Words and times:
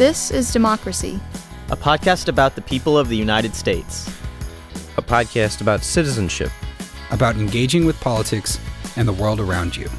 This 0.00 0.30
is 0.30 0.50
Democracy, 0.50 1.20
a 1.68 1.76
podcast 1.76 2.28
about 2.28 2.54
the 2.54 2.62
people 2.62 2.96
of 2.96 3.10
the 3.10 3.16
United 3.18 3.54
States, 3.54 4.08
a 4.96 5.02
podcast 5.02 5.60
about 5.60 5.84
citizenship, 5.84 6.50
about 7.10 7.36
engaging 7.36 7.84
with 7.84 8.00
politics 8.00 8.58
and 8.96 9.06
the 9.06 9.12
world 9.12 9.40
around 9.40 9.76
you, 9.76 9.90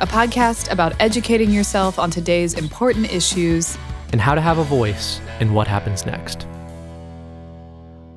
a 0.00 0.06
podcast 0.06 0.72
about 0.72 0.94
educating 1.00 1.50
yourself 1.50 1.98
on 1.98 2.10
today's 2.10 2.54
important 2.54 3.12
issues, 3.12 3.76
and 4.12 4.22
how 4.22 4.34
to 4.34 4.40
have 4.40 4.56
a 4.56 4.64
voice 4.64 5.20
in 5.38 5.52
what 5.52 5.66
happens 5.68 6.06
next. 6.06 6.46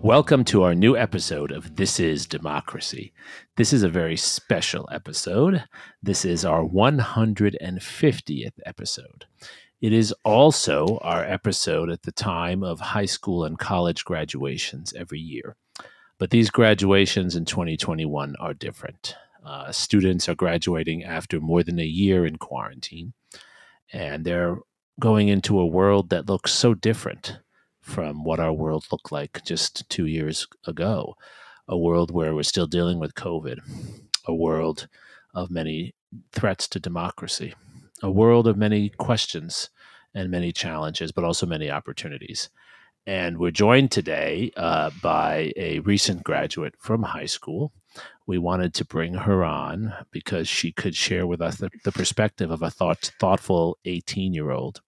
Welcome 0.02 0.46
to 0.46 0.64
our 0.64 0.74
new 0.74 0.96
episode 0.96 1.52
of 1.52 1.76
This 1.76 2.00
is 2.00 2.26
Democracy. 2.26 3.12
This 3.58 3.74
is 3.74 3.84
a 3.84 3.90
very 3.90 4.16
special 4.16 4.88
episode. 4.90 5.66
This 6.02 6.24
is 6.24 6.46
our 6.46 6.64
150th 6.64 8.54
episode. 8.66 9.26
It 9.86 9.94
is 9.94 10.16
also 10.24 10.98
our 11.04 11.24
episode 11.24 11.92
at 11.92 12.02
the 12.02 12.12
time 12.12 12.64
of 12.64 12.80
high 12.80 13.06
school 13.06 13.44
and 13.44 13.60
college 13.60 14.04
graduations 14.04 14.92
every 14.94 15.20
year. 15.20 15.58
But 16.18 16.32
these 16.32 16.50
graduations 16.50 17.36
in 17.36 17.46
2021 17.46 18.36
are 18.40 18.56
different. 18.56 19.16
Uh, 19.46 19.72
students 19.72 20.28
are 20.28 20.34
graduating 20.34 21.04
after 21.04 21.40
more 21.40 21.62
than 21.62 21.78
a 21.78 21.86
year 21.86 22.26
in 22.26 22.38
quarantine, 22.38 23.14
and 23.94 24.26
they're 24.26 24.58
going 25.00 25.28
into 25.28 25.60
a 25.60 25.68
world 25.68 26.10
that 26.10 26.28
looks 26.28 26.52
so 26.52 26.74
different 26.74 27.38
from 27.80 28.24
what 28.24 28.40
our 28.40 28.54
world 28.54 28.88
looked 28.92 29.12
like 29.12 29.44
just 29.46 29.88
two 29.88 30.08
years 30.08 30.48
ago. 30.66 31.14
A 31.68 31.78
world 31.78 32.10
where 32.10 32.34
we're 32.34 32.42
still 32.42 32.66
dealing 32.66 32.98
with 32.98 33.14
COVID, 33.14 33.60
a 34.26 34.34
world 34.34 34.88
of 35.36 35.52
many 35.52 35.94
threats 36.32 36.68
to 36.70 36.80
democracy, 36.80 37.54
a 38.02 38.10
world 38.10 38.48
of 38.48 38.58
many 38.58 38.90
questions 38.90 39.70
and 40.16 40.32
many 40.32 40.52
challenges, 40.52 41.12
but 41.12 41.24
also 41.24 41.46
many 41.46 41.70
opportunities. 41.70 42.50
And 43.06 43.38
we're 43.38 43.52
joined 43.52 43.92
today 43.92 44.52
uh, 44.58 44.90
by 45.04 45.54
a 45.56 45.80
recent 45.80 46.24
graduate 46.24 46.74
from 46.80 47.04
high 47.04 47.28
school. 47.28 47.72
We 48.26 48.40
wanted 48.40 48.74
to 48.76 48.86
bring 48.86 49.14
her 49.14 49.44
on 49.44 49.94
because 50.10 50.48
she 50.48 50.72
could 50.72 50.96
share 50.96 51.28
with 51.28 51.42
us 51.42 51.58
the, 51.58 51.70
the 51.84 51.92
perspective 51.92 52.50
of 52.50 52.64
a 52.64 52.72
thought, 52.72 53.12
thoughtful 53.20 53.78
18 53.86 54.34
year 54.34 54.50
old 54.50 54.82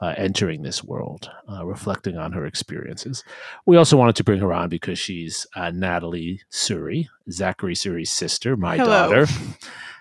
uh, 0.00 0.14
entering 0.16 0.62
this 0.62 0.84
world, 0.84 1.30
uh, 1.50 1.64
reflecting 1.64 2.16
on 2.18 2.32
her 2.32 2.44
experiences. 2.44 3.24
We 3.64 3.76
also 3.76 3.96
wanted 3.96 4.16
to 4.16 4.24
bring 4.24 4.40
her 4.40 4.52
on 4.52 4.68
because 4.68 4.98
she's 4.98 5.46
uh, 5.54 5.70
Natalie 5.70 6.40
Suri, 6.50 7.06
Zachary 7.30 7.74
Suri's 7.74 8.10
sister, 8.10 8.56
my 8.56 8.76
Hello. 8.76 9.08
daughter. 9.08 9.32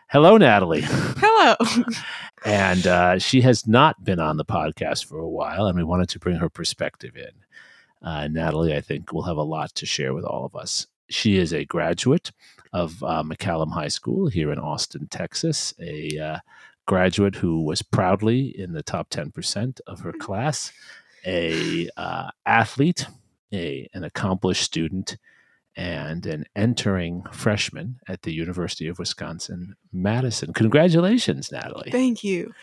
Hello, 0.09 0.37
Natalie. 0.37 0.83
Hello. 0.85 1.55
and 2.45 2.85
uh, 2.85 3.17
she 3.17 3.41
has 3.41 3.67
not 3.67 4.03
been 4.03 4.19
on 4.19 4.37
the 4.37 4.45
podcast 4.45 5.05
for 5.05 5.17
a 5.17 5.27
while, 5.27 5.65
and 5.65 5.75
we 5.75 5.83
wanted 5.83 6.09
to 6.09 6.19
bring 6.19 6.37
her 6.37 6.49
perspective 6.49 7.17
in. 7.17 7.31
Uh, 8.07 8.27
Natalie, 8.27 8.75
I 8.75 8.81
think, 8.81 9.11
will 9.11 9.23
have 9.23 9.37
a 9.37 9.43
lot 9.43 9.73
to 9.75 9.85
share 9.87 10.13
with 10.13 10.23
all 10.23 10.45
of 10.45 10.55
us. 10.55 10.85
She 11.09 11.37
is 11.37 11.53
a 11.53 11.65
graduate 11.65 12.31
of 12.71 13.01
uh, 13.03 13.23
McCallum 13.23 13.71
High 13.71 13.87
School 13.87 14.27
here 14.27 14.51
in 14.51 14.59
Austin, 14.59 15.07
Texas, 15.09 15.73
a 15.79 16.17
uh, 16.19 16.39
graduate 16.85 17.35
who 17.35 17.63
was 17.63 17.81
proudly 17.81 18.47
in 18.59 18.73
the 18.73 18.83
top 18.83 19.09
10% 19.09 19.79
of 19.87 20.01
her 20.01 20.13
class, 20.13 20.71
a 21.25 21.89
uh, 21.97 22.29
athlete, 22.45 23.07
a, 23.51 23.89
an 23.93 24.03
accomplished 24.03 24.63
student, 24.63 25.17
and 25.75 26.25
an 26.25 26.45
entering 26.55 27.23
freshman 27.31 27.99
at 28.07 28.21
the 28.21 28.33
University 28.33 28.87
of 28.87 28.99
Wisconsin 28.99 29.75
Madison. 29.91 30.53
Congratulations, 30.53 31.51
Natalie. 31.51 31.91
Thank 31.91 32.23
you. 32.23 32.53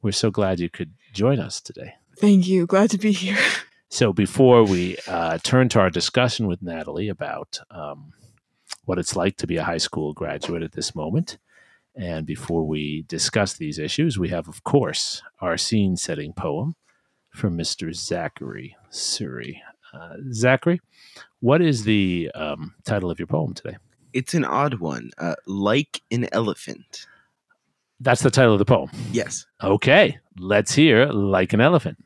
We're 0.00 0.12
so 0.12 0.30
glad 0.30 0.60
you 0.60 0.70
could 0.70 0.92
join 1.12 1.38
us 1.38 1.60
today. 1.60 1.94
Thank 2.18 2.48
you. 2.48 2.66
Glad 2.66 2.90
to 2.90 2.98
be 2.98 3.12
here. 3.12 3.38
So, 3.92 4.10
before 4.10 4.64
we 4.64 4.96
uh, 5.06 5.36
turn 5.42 5.68
to 5.68 5.80
our 5.80 5.90
discussion 5.90 6.46
with 6.46 6.62
Natalie 6.62 7.10
about 7.10 7.60
um, 7.70 8.14
what 8.86 8.98
it's 8.98 9.16
like 9.16 9.36
to 9.36 9.46
be 9.46 9.58
a 9.58 9.64
high 9.64 9.76
school 9.76 10.14
graduate 10.14 10.62
at 10.62 10.72
this 10.72 10.94
moment, 10.94 11.36
and 11.94 12.24
before 12.24 12.66
we 12.66 13.04
discuss 13.06 13.52
these 13.52 13.78
issues, 13.78 14.18
we 14.18 14.30
have, 14.30 14.48
of 14.48 14.64
course, 14.64 15.20
our 15.42 15.58
scene 15.58 15.98
setting 15.98 16.32
poem 16.32 16.74
from 17.28 17.58
Mr. 17.58 17.94
Zachary 17.94 18.76
Suri. 18.90 19.60
Uh, 19.92 20.16
Zachary, 20.32 20.80
what 21.40 21.60
is 21.60 21.84
the 21.84 22.30
um, 22.34 22.74
title 22.84 23.10
of 23.10 23.18
your 23.18 23.26
poem 23.26 23.54
today? 23.54 23.76
It's 24.12 24.34
an 24.34 24.44
odd 24.44 24.74
one. 24.74 25.10
Uh, 25.18 25.34
like 25.46 26.02
an 26.10 26.28
elephant. 26.32 27.06
That's 28.00 28.22
the 28.22 28.30
title 28.30 28.52
of 28.52 28.58
the 28.58 28.64
poem. 28.64 28.90
Yes. 29.12 29.46
Okay, 29.62 30.18
let's 30.38 30.74
hear 30.74 31.06
Like 31.06 31.52
an 31.52 31.60
Elephant. 31.60 31.98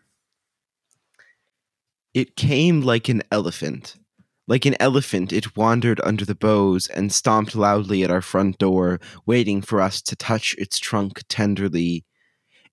It 2.12 2.36
came 2.36 2.82
like 2.82 3.08
an 3.08 3.22
elephant. 3.30 3.96
Like 4.48 4.64
an 4.64 4.76
elephant, 4.78 5.32
it 5.32 5.56
wandered 5.56 6.00
under 6.04 6.24
the 6.24 6.34
boughs 6.34 6.86
and 6.86 7.12
stomped 7.12 7.56
loudly 7.56 8.04
at 8.04 8.10
our 8.10 8.22
front 8.22 8.58
door, 8.58 9.00
waiting 9.26 9.60
for 9.60 9.80
us 9.80 10.00
to 10.02 10.14
touch 10.14 10.54
its 10.56 10.78
trunk 10.78 11.22
tenderly. 11.28 12.04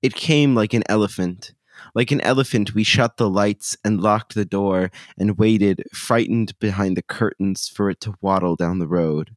It 0.01 0.13
came 0.13 0.53
like 0.53 0.73
an 0.73 0.83
elephant. 0.87 1.53
Like 1.95 2.11
an 2.11 2.21
elephant, 2.21 2.73
we 2.73 2.83
shut 2.83 3.17
the 3.17 3.29
lights 3.29 3.77
and 3.83 4.01
locked 4.01 4.33
the 4.33 4.45
door 4.45 4.91
and 5.17 5.37
waited, 5.37 5.83
frightened 5.93 6.57
behind 6.59 6.97
the 6.97 7.03
curtains, 7.03 7.67
for 7.67 7.89
it 7.89 8.01
to 8.01 8.15
waddle 8.21 8.55
down 8.55 8.79
the 8.79 8.87
road. 8.87 9.35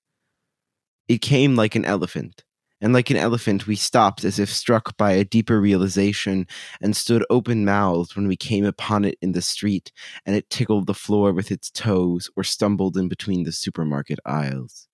It 1.06 1.20
came 1.20 1.54
like 1.54 1.74
an 1.74 1.84
elephant, 1.84 2.44
and 2.80 2.92
like 2.92 3.10
an 3.10 3.16
elephant, 3.16 3.66
we 3.66 3.76
stopped 3.76 4.24
as 4.24 4.38
if 4.38 4.50
struck 4.50 4.96
by 4.96 5.12
a 5.12 5.24
deeper 5.24 5.60
realization 5.60 6.46
and 6.80 6.96
stood 6.96 7.24
open 7.30 7.64
mouthed 7.64 8.16
when 8.16 8.28
we 8.28 8.36
came 8.36 8.64
upon 8.64 9.04
it 9.04 9.16
in 9.22 9.32
the 9.32 9.42
street 9.42 9.92
and 10.26 10.36
it 10.36 10.50
tickled 10.50 10.86
the 10.86 10.94
floor 10.94 11.32
with 11.32 11.50
its 11.50 11.70
toes 11.70 12.28
or 12.36 12.44
stumbled 12.44 12.96
in 12.96 13.08
between 13.08 13.44
the 13.44 13.52
supermarket 13.52 14.18
aisles. 14.26 14.88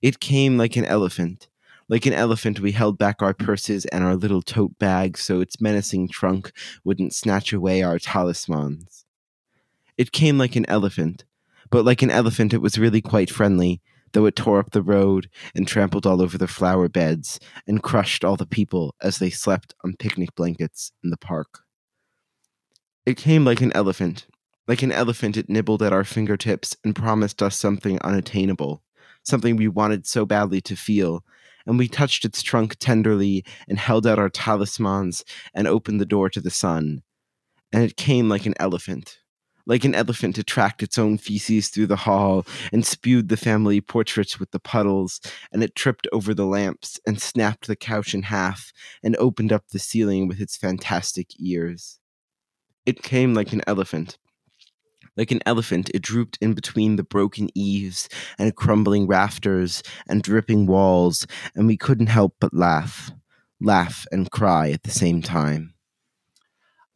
It 0.00 0.20
came 0.20 0.56
like 0.56 0.76
an 0.76 0.86
elephant, 0.86 1.48
like 1.88 2.06
an 2.06 2.12
elephant, 2.12 2.60
we 2.60 2.72
held 2.72 2.98
back 2.98 3.20
our 3.20 3.34
purses 3.34 3.84
and 3.86 4.02
our 4.04 4.16
little 4.16 4.42
tote 4.42 4.78
bags 4.78 5.20
so 5.20 5.40
its 5.40 5.60
menacing 5.60 6.08
trunk 6.08 6.52
wouldn't 6.82 7.14
snatch 7.14 7.52
away 7.52 7.82
our 7.82 7.98
talismans. 7.98 9.04
It 9.96 10.12
came 10.12 10.38
like 10.38 10.56
an 10.56 10.66
elephant, 10.68 11.24
but 11.70 11.84
like 11.84 12.02
an 12.02 12.10
elephant, 12.10 12.54
it 12.54 12.62
was 12.62 12.78
really 12.78 13.00
quite 13.00 13.30
friendly, 13.30 13.80
though 14.12 14.26
it 14.26 14.36
tore 14.36 14.58
up 14.58 14.70
the 14.70 14.82
road 14.82 15.28
and 15.54 15.68
trampled 15.68 16.06
all 16.06 16.22
over 16.22 16.38
the 16.38 16.48
flower 16.48 16.88
beds 16.88 17.38
and 17.66 17.82
crushed 17.82 18.24
all 18.24 18.36
the 18.36 18.46
people 18.46 18.94
as 19.02 19.18
they 19.18 19.30
slept 19.30 19.74
on 19.84 19.96
picnic 19.98 20.34
blankets 20.34 20.90
in 21.02 21.10
the 21.10 21.16
park. 21.16 21.60
It 23.04 23.16
came 23.16 23.44
like 23.44 23.60
an 23.60 23.72
elephant. 23.72 24.26
Like 24.66 24.82
an 24.82 24.92
elephant, 24.92 25.36
it 25.36 25.50
nibbled 25.50 25.82
at 25.82 25.92
our 25.92 26.04
fingertips 26.04 26.74
and 26.82 26.96
promised 26.96 27.42
us 27.42 27.58
something 27.58 27.98
unattainable, 28.00 28.82
something 29.22 29.56
we 29.56 29.68
wanted 29.68 30.06
so 30.06 30.24
badly 30.24 30.62
to 30.62 30.74
feel, 30.74 31.22
and 31.66 31.78
we 31.78 31.88
touched 31.88 32.24
its 32.24 32.42
trunk 32.42 32.76
tenderly 32.78 33.44
and 33.68 33.78
held 33.78 34.06
out 34.06 34.18
our 34.18 34.28
talismans 34.28 35.24
and 35.54 35.66
opened 35.66 36.00
the 36.00 36.06
door 36.06 36.28
to 36.30 36.40
the 36.40 36.50
sun. 36.50 37.02
And 37.72 37.82
it 37.82 37.96
came 37.96 38.28
like 38.28 38.46
an 38.46 38.54
elephant. 38.60 39.18
Like 39.66 39.84
an 39.84 39.94
elephant, 39.94 40.36
it 40.36 40.46
tracked 40.46 40.82
its 40.82 40.98
own 40.98 41.16
feces 41.16 41.68
through 41.68 41.86
the 41.86 41.96
hall 41.96 42.46
and 42.70 42.84
spewed 42.84 43.30
the 43.30 43.36
family 43.36 43.80
portraits 43.80 44.38
with 44.38 44.50
the 44.50 44.60
puddles, 44.60 45.20
and 45.52 45.62
it 45.62 45.74
tripped 45.74 46.06
over 46.12 46.34
the 46.34 46.44
lamps 46.44 47.00
and 47.06 47.20
snapped 47.20 47.66
the 47.66 47.76
couch 47.76 48.12
in 48.12 48.24
half 48.24 48.72
and 49.02 49.16
opened 49.16 49.52
up 49.52 49.68
the 49.68 49.78
ceiling 49.78 50.28
with 50.28 50.38
its 50.38 50.56
fantastic 50.56 51.28
ears. 51.40 51.98
It 52.84 53.02
came 53.02 53.32
like 53.32 53.54
an 53.54 53.62
elephant. 53.66 54.18
Like 55.16 55.30
an 55.30 55.40
elephant, 55.46 55.90
it 55.94 56.02
drooped 56.02 56.38
in 56.40 56.54
between 56.54 56.96
the 56.96 57.04
broken 57.04 57.48
eaves 57.54 58.08
and 58.38 58.54
crumbling 58.56 59.06
rafters 59.06 59.82
and 60.08 60.22
dripping 60.22 60.66
walls, 60.66 61.26
and 61.54 61.66
we 61.66 61.76
couldn't 61.76 62.08
help 62.08 62.34
but 62.40 62.52
laugh, 62.52 63.12
laugh 63.60 64.06
and 64.10 64.30
cry 64.30 64.70
at 64.70 64.82
the 64.82 64.90
same 64.90 65.22
time. 65.22 65.74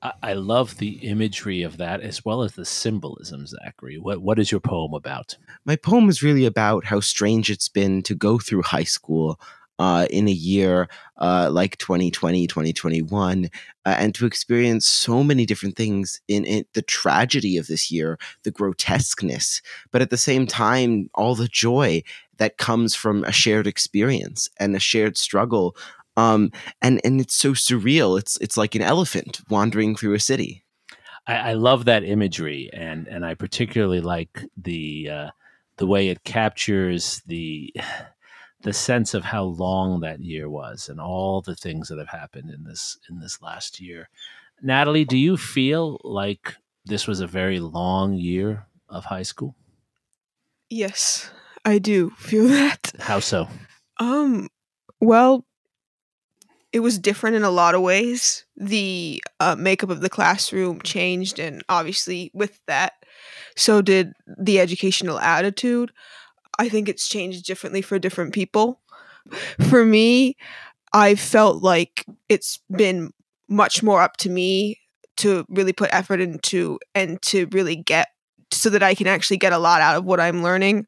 I, 0.02 0.12
I 0.22 0.32
love 0.34 0.78
the 0.78 1.08
imagery 1.08 1.62
of 1.62 1.76
that 1.78 2.00
as 2.00 2.24
well 2.24 2.42
as 2.42 2.52
the 2.52 2.64
symbolism, 2.64 3.46
Zachary. 3.46 3.98
What 3.98 4.22
what 4.22 4.38
is 4.38 4.50
your 4.50 4.60
poem 4.60 4.94
about? 4.94 5.36
My 5.64 5.76
poem 5.76 6.08
is 6.08 6.22
really 6.22 6.44
about 6.44 6.84
how 6.84 7.00
strange 7.00 7.50
it's 7.50 7.68
been 7.68 8.02
to 8.02 8.14
go 8.14 8.38
through 8.38 8.62
high 8.62 8.84
school 8.84 9.40
uh, 9.78 10.06
in 10.10 10.28
a 10.28 10.32
year 10.32 10.88
uh, 11.18 11.48
like 11.50 11.76
2020, 11.78 12.46
2021, 12.46 13.50
uh, 13.84 13.94
and 13.98 14.14
to 14.14 14.26
experience 14.26 14.86
so 14.86 15.22
many 15.22 15.46
different 15.46 15.76
things 15.76 16.20
in, 16.28 16.44
in 16.44 16.64
the 16.74 16.82
tragedy 16.82 17.56
of 17.56 17.66
this 17.66 17.90
year, 17.90 18.18
the 18.42 18.50
grotesqueness, 18.50 19.62
but 19.90 20.02
at 20.02 20.10
the 20.10 20.16
same 20.16 20.46
time, 20.46 21.08
all 21.14 21.34
the 21.34 21.48
joy 21.48 22.02
that 22.38 22.56
comes 22.56 22.94
from 22.94 23.24
a 23.24 23.32
shared 23.32 23.66
experience 23.66 24.48
and 24.58 24.74
a 24.74 24.80
shared 24.80 25.16
struggle. 25.16 25.76
Um, 26.16 26.50
and 26.82 27.00
and 27.04 27.20
it's 27.20 27.34
so 27.34 27.52
surreal. 27.52 28.18
It's 28.18 28.36
it's 28.38 28.56
like 28.56 28.74
an 28.74 28.82
elephant 28.82 29.40
wandering 29.48 29.94
through 29.94 30.14
a 30.14 30.20
city. 30.20 30.64
I, 31.28 31.50
I 31.50 31.52
love 31.52 31.84
that 31.84 32.02
imagery, 32.02 32.70
and 32.72 33.06
and 33.06 33.24
I 33.24 33.34
particularly 33.34 34.00
like 34.00 34.42
the 34.56 35.10
uh, 35.10 35.30
the 35.76 35.86
way 35.86 36.08
it 36.08 36.24
captures 36.24 37.22
the 37.26 37.72
the 38.68 38.74
sense 38.74 39.14
of 39.14 39.24
how 39.24 39.44
long 39.44 40.00
that 40.00 40.20
year 40.20 40.50
was 40.50 40.90
and 40.90 41.00
all 41.00 41.40
the 41.40 41.56
things 41.56 41.88
that 41.88 41.98
have 41.98 42.08
happened 42.08 42.50
in 42.50 42.64
this 42.64 42.98
in 43.08 43.18
this 43.18 43.40
last 43.40 43.80
year 43.80 44.10
Natalie, 44.62 45.04
do 45.04 45.16
you 45.16 45.36
feel 45.36 46.00
like 46.02 46.56
this 46.84 47.06
was 47.06 47.20
a 47.20 47.26
very 47.26 47.60
long 47.60 48.14
year 48.14 48.66
of 48.88 49.04
high 49.04 49.22
school? 49.22 49.54
Yes, 50.70 51.30
I 51.64 51.78
do 51.78 52.10
feel 52.18 52.48
that. 52.48 52.92
How 52.98 53.20
so? 53.20 53.48
Um, 53.98 54.48
well, 55.00 55.44
it 56.72 56.80
was 56.80 56.98
different 56.98 57.36
in 57.36 57.44
a 57.44 57.50
lot 57.50 57.74
of 57.74 57.82
ways. 57.82 58.44
The 58.56 59.22
uh, 59.40 59.56
makeup 59.56 59.90
of 59.90 60.00
the 60.00 60.10
classroom 60.10 60.82
changed, 60.82 61.38
and 61.38 61.62
obviously, 61.68 62.30
with 62.34 62.60
that, 62.66 62.92
so 63.56 63.80
did 63.80 64.12
the 64.26 64.60
educational 64.60 65.18
attitude. 65.18 65.92
I 66.58 66.68
think 66.68 66.88
it's 66.88 67.08
changed 67.08 67.46
differently 67.46 67.82
for 67.82 67.98
different 67.98 68.34
people. 68.34 68.80
For 69.68 69.84
me, 69.84 70.36
I 70.92 71.14
felt 71.14 71.62
like 71.62 72.04
it's 72.28 72.58
been 72.74 73.12
much 73.48 73.82
more 73.82 74.02
up 74.02 74.16
to 74.18 74.30
me 74.30 74.80
to 75.18 75.44
really 75.48 75.72
put 75.72 75.90
effort 75.92 76.20
into 76.20 76.78
and 76.94 77.20
to 77.22 77.46
really 77.52 77.76
get 77.76 78.08
so 78.52 78.70
that 78.70 78.82
I 78.82 78.94
can 78.94 79.06
actually 79.06 79.36
get 79.36 79.52
a 79.52 79.58
lot 79.58 79.80
out 79.80 79.96
of 79.96 80.04
what 80.04 80.20
I'm 80.20 80.42
learning 80.42 80.86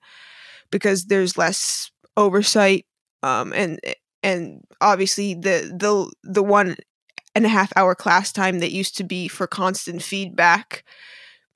because 0.70 1.06
there's 1.06 1.36
less 1.36 1.90
oversight 2.16 2.86
um, 3.22 3.52
and 3.52 3.80
and 4.22 4.62
obviously 4.80 5.34
the 5.34 5.74
the 5.76 6.10
the 6.22 6.42
one 6.42 6.76
and 7.34 7.46
a 7.46 7.48
half 7.48 7.72
hour 7.76 7.94
class 7.94 8.32
time 8.32 8.60
that 8.60 8.72
used 8.72 8.96
to 8.96 9.04
be 9.04 9.28
for 9.28 9.46
constant 9.46 10.02
feedback 10.02 10.84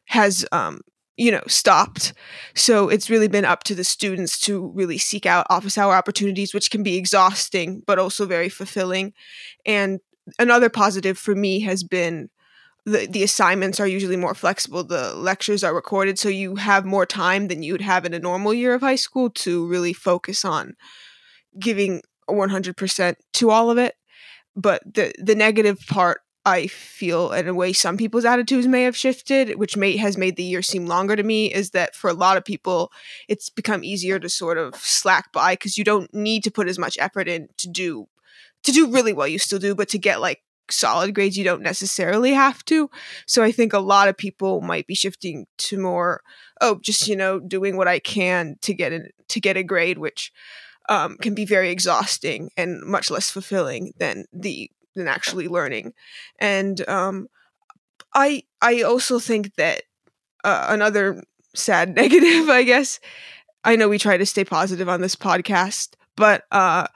has 0.07 0.45
um, 0.53 0.81
you 1.17 1.31
know 1.31 1.43
stopped. 1.47 2.13
So 2.55 2.89
it's 2.89 3.11
really 3.11 3.29
been 3.29 3.45
up 3.45 3.65
to 3.65 3.75
the 3.75 3.85
students 3.85 4.39
to 4.41 4.73
really 4.75 4.99
seek 4.99 5.27
out 5.27 5.47
office 5.51 5.79
hour 5.79 5.95
opportunities 5.95 6.55
which 6.55 6.71
can 6.71 6.83
be 6.83 6.97
exhausting 6.97 7.83
but 7.87 7.99
also 7.99 8.27
very 8.27 8.49
fulfilling. 8.49 9.13
And 9.65 10.01
another 10.39 10.69
positive 10.69 11.19
for 11.19 11.35
me 11.35 11.61
has 11.61 11.83
been 11.83 12.31
the, 12.87 13.07
the 13.07 13.23
assignments 13.23 13.81
are 13.81 13.87
usually 13.87 14.17
more 14.17 14.35
flexible 14.35 14.85
the 14.85 15.15
lectures 15.15 15.65
are 15.65 15.75
recorded 15.75 16.19
so 16.19 16.29
you 16.29 16.57
have 16.57 16.85
more 16.85 17.07
time 17.07 17.49
than 17.49 17.63
you 17.63 17.73
would 17.73 17.81
have 17.81 18.05
in 18.05 18.13
a 18.13 18.19
normal 18.19 18.53
year 18.53 18.75
of 18.75 18.83
high 18.83 18.95
school 18.95 19.31
to 19.31 19.67
really 19.67 19.95
focus 19.95 20.45
on 20.45 20.75
giving 21.59 22.03
100% 22.29 23.17
to 23.35 23.51
all 23.51 23.71
of 23.71 23.79
it. 23.79 23.95
But 24.57 24.83
the 24.85 25.13
the 25.19 25.35
negative 25.35 25.81
part 25.89 26.21
I 26.47 26.67
feel 26.67 27.33
in 27.33 27.49
a 27.49 27.55
way 27.55 27.73
some 27.73 27.97
people's 27.97 28.27
attitudes 28.27 28.67
may 28.67 28.83
have 28.83 28.97
shifted, 28.97 29.59
which 29.59 29.77
may 29.77 29.97
has 29.97 30.19
made 30.19 30.37
the 30.37 30.43
year 30.43 30.61
seem 30.61 30.87
longer 30.87 31.17
to 31.17 31.23
me, 31.23 31.53
is 31.53 31.71
that 31.71 31.95
for 31.95 32.11
a 32.11 32.15
lot 32.15 32.37
of 32.37 32.45
people 32.45 32.93
it's 33.29 33.49
become 33.49 33.83
easier 33.83 34.19
to 34.19 34.29
sort 34.29 34.59
of 34.59 34.75
slack 34.77 35.33
by 35.33 35.55
because 35.55 35.79
you 35.79 35.85
don't 35.85 36.13
need 36.13 36.45
to 36.45 36.51
put 36.51 36.69
as 36.69 36.79
much 36.79 36.99
effort 37.01 37.29
in 37.29 37.49
to 37.57 37.69
do 37.69 38.09
to 38.65 38.73
do 38.73 38.91
really 38.91 39.13
well 39.13 39.29
you 39.29 39.39
still 39.39 39.59
do, 39.59 39.75
but 39.75 39.89
to 39.91 39.99
get 39.99 40.21
like 40.21 40.41
solid 40.71 41.15
grades 41.15 41.37
you 41.37 41.45
don't 41.45 41.63
necessarily 41.63 42.33
have 42.33 42.65
to. 42.65 42.91
So 43.27 43.43
I 43.43 43.53
think 43.53 43.73
a 43.73 43.79
lot 43.79 44.09
of 44.09 44.17
people 44.17 44.61
might 44.61 44.87
be 44.87 44.95
shifting 44.95 45.47
to 45.59 45.79
more, 45.79 46.23
oh, 46.61 46.79
just 46.83 47.09
you 47.09 47.17
know, 47.17 47.41
doing 47.41 47.77
what 47.77 47.89
I 47.89 47.99
can 47.99 48.57
to 48.63 48.75
get 48.75 48.93
in 48.93 49.09
to 49.29 49.41
get 49.41 49.57
a 49.57 49.63
grade, 49.63 49.99
which 49.99 50.33
um, 50.89 51.17
can 51.19 51.35
be 51.35 51.47
very 51.47 51.71
exhausting 51.71 52.51
and 52.57 52.83
much 52.83 53.11
less 53.11 53.31
fulfilling 53.31 53.93
than 53.97 54.27
the 54.33 54.71
than 54.95 55.09
actually 55.09 55.49
learning. 55.49 55.93
And 56.39 56.87
um, 56.89 57.29
I 58.15 58.45
I 58.61 58.83
also 58.83 59.19
think 59.19 59.55
that 59.57 59.83
uh, 60.45 60.67
another 60.69 61.23
sad 61.55 61.95
negative, 61.97 62.49
I 62.49 62.63
guess. 62.63 63.01
I 63.65 63.77
know 63.77 63.89
we 63.89 63.99
try 63.99 64.17
to 64.17 64.27
stay 64.27 64.45
positive 64.45 64.89
on 64.89 65.01
this 65.01 65.17
podcast, 65.17 65.95
but 66.17 66.45
uh, 66.53 66.87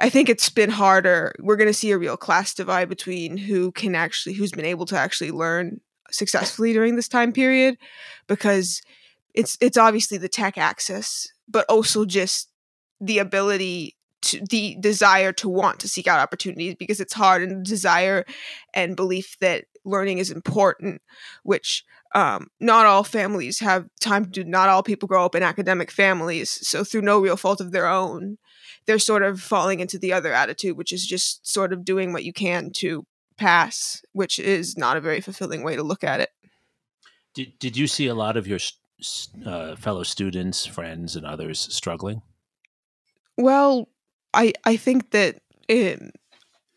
I 0.00 0.08
think 0.08 0.28
it's 0.28 0.48
been 0.48 0.70
harder. 0.70 1.34
We're 1.38 1.56
going 1.56 1.68
to 1.68 1.74
see 1.74 1.90
a 1.90 1.98
real 1.98 2.16
class 2.16 2.54
divide 2.54 2.88
between 2.88 3.36
who 3.36 3.72
can 3.72 3.94
actually, 3.94 4.34
who's 4.34 4.52
been 4.52 4.64
able 4.64 4.86
to 4.86 4.98
actually 4.98 5.32
learn 5.32 5.80
successfully 6.10 6.72
during 6.72 6.96
this 6.96 7.08
time 7.08 7.32
period, 7.32 7.76
because 8.26 8.80
it's 9.34 9.58
it's 9.60 9.76
obviously 9.76 10.18
the 10.18 10.28
tech 10.28 10.56
access, 10.56 11.28
but 11.46 11.66
also 11.68 12.04
just 12.04 12.48
the 13.00 13.18
ability 13.18 13.96
to 14.22 14.40
the 14.50 14.76
desire 14.80 15.32
to 15.32 15.48
want 15.48 15.80
to 15.80 15.88
seek 15.88 16.06
out 16.06 16.20
opportunities 16.20 16.74
because 16.78 17.00
it's 17.00 17.12
hard 17.12 17.42
and 17.42 17.60
the 17.60 17.68
desire 17.68 18.24
and 18.72 18.96
belief 18.96 19.36
that 19.40 19.64
learning 19.84 20.18
is 20.18 20.30
important, 20.30 21.02
which 21.42 21.84
um, 22.14 22.48
not 22.60 22.86
all 22.86 23.04
families 23.04 23.60
have 23.60 23.88
time 24.00 24.24
to 24.24 24.30
do. 24.30 24.44
Not 24.44 24.68
all 24.68 24.82
people 24.82 25.08
grow 25.08 25.24
up 25.24 25.34
in 25.34 25.42
academic 25.42 25.90
families, 25.90 26.50
so 26.66 26.84
through 26.84 27.02
no 27.02 27.20
real 27.20 27.36
fault 27.36 27.60
of 27.60 27.72
their 27.72 27.86
own, 27.86 28.38
they're 28.86 28.98
sort 28.98 29.22
of 29.22 29.40
falling 29.40 29.80
into 29.80 29.98
the 29.98 30.12
other 30.12 30.32
attitude, 30.32 30.76
which 30.76 30.92
is 30.92 31.06
just 31.06 31.46
sort 31.46 31.72
of 31.72 31.84
doing 31.84 32.12
what 32.12 32.24
you 32.24 32.32
can 32.32 32.70
to 32.76 33.06
pass, 33.36 34.02
which 34.12 34.38
is 34.38 34.76
not 34.76 34.96
a 34.96 35.00
very 35.00 35.20
fulfilling 35.20 35.62
way 35.62 35.76
to 35.76 35.82
look 35.82 36.04
at 36.04 36.20
it. 36.20 36.30
Did 37.34 37.58
Did 37.58 37.76
you 37.76 37.86
see 37.86 38.06
a 38.06 38.14
lot 38.14 38.36
of 38.36 38.46
your 38.46 38.60
uh, 39.44 39.76
fellow 39.76 40.02
students, 40.02 40.66
friends, 40.66 41.16
and 41.16 41.26
others 41.26 41.60
struggling? 41.74 42.22
Well, 43.36 43.88
I 44.34 44.52
I 44.64 44.76
think 44.76 45.10
that 45.10 45.40
um, 45.70 46.10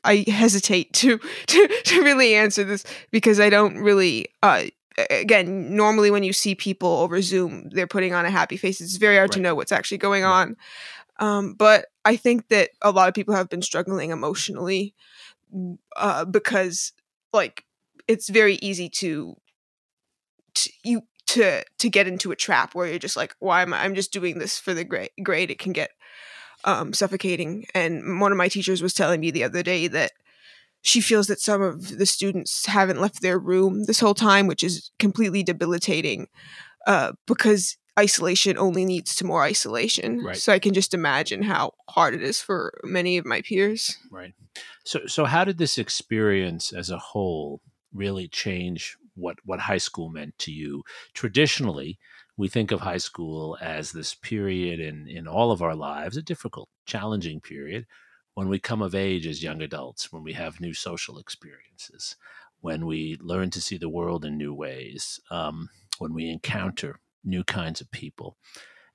I 0.04 0.25
hesitate 0.28 0.94
to, 0.94 1.19
to 1.48 1.68
to 1.68 2.04
really 2.04 2.36
answer 2.36 2.63
this 2.63 2.84
because 3.12 3.40
I 3.40 3.50
don't 3.50 3.78
really. 3.78 4.28
Uh, 4.42 4.66
again, 5.10 5.75
normally 5.75 6.10
when 6.10 6.24
you 6.24 6.31
see 6.31 6.56
people 6.56 6.88
over 6.88 7.22
Zoom, 7.22 7.69
they're 7.72 7.86
putting 7.86 8.13
on 8.13 8.25
a 8.25 8.31
happy 8.31 8.56
face. 8.56 8.80
It's 8.80 8.96
very 8.96 9.18
hard 9.18 9.31
right. 9.31 9.34
to 9.34 9.42
know 9.42 9.54
what's 9.54 9.74
actually 9.74 9.98
going 9.98 10.24
right. 10.24 10.30
on. 10.30 10.56
Um, 11.19 11.54
but 11.54 11.88
I 12.06 12.16
think 12.16 12.48
that 12.48 12.69
a 12.81 12.92
lot 12.92 13.10
of 13.10 13.13
people 13.13 13.36
have 13.36 13.50
been 13.50 13.62
struggling 13.62 14.12
emotionally 14.12 14.94
uh, 15.98 16.24
because, 16.24 16.94
like, 17.34 17.66
it's 18.08 18.30
very 18.30 18.56
easy 18.56 18.90
to, 18.90 19.36
to 20.54 20.69
you 20.84 21.01
to 21.28 21.63
to 21.80 21.90
get 21.90 22.08
into 22.08 22.31
a 22.31 22.36
trap 22.36 22.75
where 22.75 22.88
you're 22.88 23.00
just 23.00 23.18
like, 23.18 23.36
why 23.40 23.62
am 23.62 23.74
I? 23.74 23.84
I'm 23.84 23.96
just 23.96 24.13
doing 24.13 24.40
this 24.40 24.60
for 24.60 24.74
the 24.74 24.84
grade. 24.84 25.12
Grade. 25.24 25.51
It 25.51 25.60
can 25.60 25.74
get 25.74 25.92
um, 26.66 26.94
suffocating. 26.94 27.66
And 27.74 28.20
one 28.20 28.32
of 28.32 28.38
my 28.38 28.50
teachers 28.50 28.82
was 28.82 28.94
telling 28.94 29.22
me 29.22 29.32
the 29.32 29.44
other 29.44 29.64
day 29.64 29.88
that 29.88 30.12
she 30.82 31.02
feels 31.02 31.28
that 31.28 31.40
some 31.40 31.62
of 31.62 31.98
the 31.98 32.06
students 32.06 32.66
haven't 32.66 33.02
left 33.02 33.22
their 33.22 33.40
room 33.40 33.86
this 33.86 34.00
whole 34.00 34.14
time, 34.14 34.48
which 34.48 34.64
is 34.64 34.92
completely 35.00 35.42
debilitating 35.42 36.28
uh, 36.86 37.14
because 37.26 37.78
isolation 37.98 38.58
only 38.58 38.86
leads 38.86 39.16
to 39.16 39.26
more 39.26 39.44
isolation. 39.44 40.24
Right. 40.24 40.38
So 40.38 40.52
I 40.54 40.60
can 40.60 40.74
just 40.74 40.94
imagine 40.94 41.42
how 41.42 41.72
hard 41.90 42.14
it 42.14 42.22
is 42.22 42.42
for 42.42 42.74
many 42.84 43.18
of 43.18 43.26
my 43.26 43.42
peers. 43.42 43.98
Right. 44.12 44.34
So 44.84 45.08
so 45.08 45.25
how 45.25 45.44
did 45.44 45.58
this 45.58 45.78
experience 45.78 46.74
as 46.74 46.89
a 46.89 46.98
whole 46.98 47.62
really 47.94 48.28
change 48.28 48.98
what 49.16 49.38
what 49.46 49.62
high 49.62 49.78
school 49.78 50.10
meant 50.10 50.38
to 50.39 50.51
you? 50.51 50.84
Traditionally, 51.13 51.98
we 52.38 52.48
think 52.48 52.72
of 52.72 52.82
high 52.82 52.98
school 52.98 53.58
as 53.62 53.92
this 53.92 54.13
period 54.13 54.80
in 54.80 55.08
in 55.08 55.27
all 55.27 55.51
of 55.51 55.62
our 55.62 55.75
lives, 55.75 56.18
a 56.18 56.22
difficult, 56.22 56.70
challenging 56.86 57.42
period 57.42 57.86
when 58.36 58.50
we 58.50 58.60
come 58.60 58.82
of 58.82 58.94
age 58.94 59.25
as 59.25 59.42
young 59.42 59.62
adults, 59.62 60.12
when 60.12 60.22
we 60.22 60.34
have 60.34 60.60
new 60.60 60.74
social 60.74 61.18
experiences, 61.18 62.18
when 62.60 62.86
we 62.86 63.18
learn 63.22 63.50
to 63.50 63.62
see 63.62 63.77
the 63.77 63.89
world 63.89 64.25
in 64.25 64.38
new 64.38 64.54
ways, 64.54 65.20
um, 65.32 65.70
when 65.98 66.13
we 66.13 66.30
encounter 66.30 67.00
new 67.24 67.44
kinds 67.44 67.82
of 67.82 67.89
people. 67.92 68.38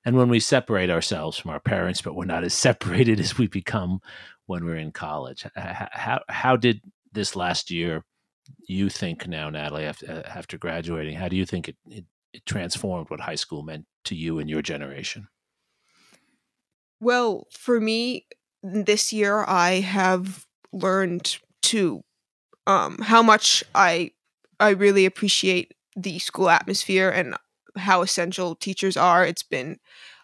And 0.05 0.15
when 0.15 0.29
we 0.29 0.39
separate 0.39 0.89
ourselves 0.89 1.37
from 1.37 1.51
our 1.51 1.59
parents, 1.59 2.01
but 2.01 2.15
we're 2.15 2.25
not 2.25 2.43
as 2.43 2.53
separated 2.67 3.19
as 3.19 3.37
we 3.37 3.47
become 3.47 3.99
when 4.45 4.63
we're 4.63 4.77
in 4.77 4.91
college. 4.91 5.45
How, 5.55 6.21
how 6.29 6.55
did 6.55 6.81
this 7.11 7.35
last 7.35 7.71
year, 7.71 8.05
you 8.67 8.89
think 8.89 9.27
now, 9.27 9.49
Natalie, 9.49 9.85
after, 9.85 10.23
after 10.25 10.57
graduating, 10.57 11.15
how 11.15 11.29
do 11.29 11.35
you 11.35 11.45
think 11.45 11.69
it, 11.69 11.77
it, 11.89 12.05
it 12.33 12.45
transformed 12.45 13.09
what 13.09 13.21
high 13.21 13.35
school 13.35 13.63
meant 13.63 13.85
to 14.05 14.15
you 14.15 14.39
and 14.39 14.49
your 14.49 14.61
generation? 14.61 15.27
Well, 16.99 17.47
for 17.51 17.79
me, 17.79 18.27
this 18.63 19.11
year 19.11 19.43
I 19.47 19.81
have 19.81 20.45
learned 20.71 21.37
to 21.63 22.03
um, 22.67 22.97
how 22.99 23.23
much 23.23 23.63
I 23.73 24.11
I 24.59 24.69
really 24.71 25.05
appreciate 25.05 25.73
the 25.95 26.19
school 26.19 26.49
atmosphere 26.49 27.09
and 27.09 27.35
how 27.75 28.01
essential 28.03 28.55
teachers 28.55 28.95
are. 28.95 29.25
It's 29.25 29.43
been 29.43 29.77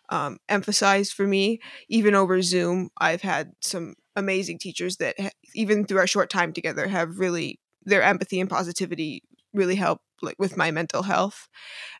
um, 0.09 0.37
emphasized 0.47 1.13
for 1.13 1.27
me, 1.27 1.59
even 1.89 2.15
over 2.15 2.41
Zoom. 2.41 2.89
I've 2.99 3.21
had 3.21 3.53
some 3.61 3.95
amazing 4.15 4.59
teachers 4.59 4.97
that, 4.97 5.19
ha- 5.19 5.29
even 5.55 5.85
through 5.85 5.99
our 5.99 6.07
short 6.07 6.29
time 6.29 6.53
together, 6.53 6.87
have 6.87 7.19
really 7.19 7.59
their 7.83 8.03
empathy 8.03 8.39
and 8.39 8.49
positivity 8.49 9.23
really 9.53 9.75
helped 9.75 10.03
like 10.21 10.35
with 10.39 10.57
my 10.57 10.71
mental 10.71 11.03
health. 11.03 11.47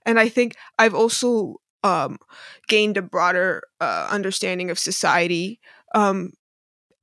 And 0.06 0.20
I 0.20 0.30
think 0.30 0.56
I've 0.80 0.96
also 0.96 1.58
um, 1.84 2.18
gained 2.68 2.98
a 2.98 3.02
broader 3.02 3.64
uh, 3.80 4.08
understanding 4.10 4.70
of 4.70 4.80
society, 4.80 5.60
um, 5.96 6.34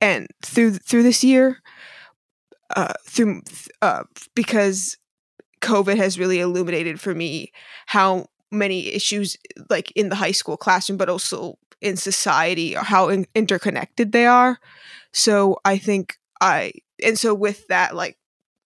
and 0.01 0.27
through 0.43 0.71
through 0.71 1.03
this 1.03 1.23
year, 1.23 1.61
uh, 2.75 2.93
through 3.05 3.41
uh, 3.81 4.03
because 4.35 4.97
COVID 5.61 5.97
has 5.97 6.19
really 6.19 6.39
illuminated 6.39 6.99
for 6.99 7.15
me 7.15 7.51
how 7.87 8.27
many 8.51 8.87
issues 8.93 9.37
like 9.69 9.91
in 9.95 10.09
the 10.09 10.15
high 10.15 10.31
school 10.31 10.57
classroom 10.57 10.97
but 10.97 11.09
also 11.09 11.57
in 11.81 11.97
society 11.97 12.75
or 12.75 12.83
how 12.83 13.09
in- 13.09 13.25
interconnected 13.35 14.11
they 14.11 14.25
are 14.25 14.59
so 15.11 15.57
i 15.65 15.77
think 15.77 16.17
i 16.41 16.71
and 17.03 17.19
so 17.19 17.33
with 17.33 17.67
that 17.67 17.95
like 17.95 18.17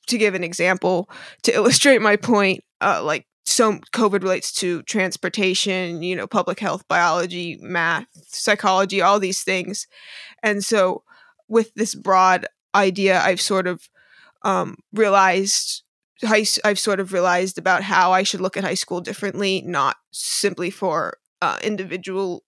to 0.10 0.18
give 0.18 0.36
an 0.36 0.44
example 0.44 1.10
to 1.44 1.54
illustrate 1.54 2.02
my 2.02 2.16
point, 2.16 2.64
uh, 2.82 3.02
like 3.04 3.26
so 3.46 3.74
COVID 3.94 4.22
relates 4.22 4.52
to 4.54 4.84
transportation, 4.84 6.04
you 6.04 6.16
know, 6.16 6.28
public 6.28 6.60
health, 6.60 6.88
biology, 6.88 7.58
math, 7.62 8.08
psychology, 8.28 9.02
all 9.02 9.20
these 9.20 9.42
things. 9.42 9.88
And 10.44 10.64
so 10.64 11.04
with 11.48 11.74
this 11.74 11.96
broad 11.96 12.46
idea, 12.76 13.20
I've 13.20 13.42
sort 13.42 13.66
of 13.68 13.90
um, 14.44 14.78
realized 14.94 15.84
I've 16.22 16.80
sort 16.80 17.00
of 17.00 17.14
realized 17.14 17.58
about 17.58 17.82
how 17.82 18.12
I 18.12 18.24
should 18.24 18.42
look 18.42 18.58
at 18.58 18.66
high 18.66 18.74
school 18.74 19.00
differently, 19.00 19.64
not 19.66 19.96
simply 20.12 20.70
for 20.70 21.18
uh, 21.42 21.58
individual, 21.64 22.44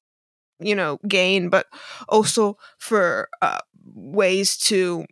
you 0.60 0.75
know, 0.75 1.00
gain, 1.08 1.50
but 1.50 1.68
also 2.10 2.58
for 2.77 3.30
uh, 3.41 3.60
ways 3.96 4.58
to 4.58 5.06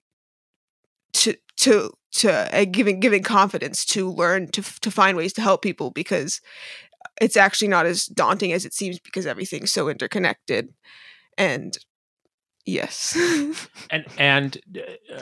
to 1.14 1.36
to 1.58 1.92
to 2.12 2.58
uh, 2.58 2.66
giving 2.66 3.00
giving 3.00 3.24
confidence 3.24 3.86
to 3.86 4.12
learn 4.12 4.48
to 4.48 4.62
to 4.62 4.92
find 4.92 5.16
ways 5.16 5.34
to 5.34 5.42
help 5.42 5.62
people 5.62 5.92
because 5.92 6.42
it's 7.22 7.38
actually 7.38 7.68
not 7.68 7.86
as 7.86 8.06
daunting 8.06 8.52
as 8.52 8.66
it 8.66 8.74
seems 8.74 9.00
because 9.00 9.26
everything's 9.26 9.72
so 9.72 9.90
interconnected 9.90 10.74
and 11.38 11.78
yes. 12.66 13.18
And 13.90 14.06
and 14.18 14.58
uh, 15.16 15.22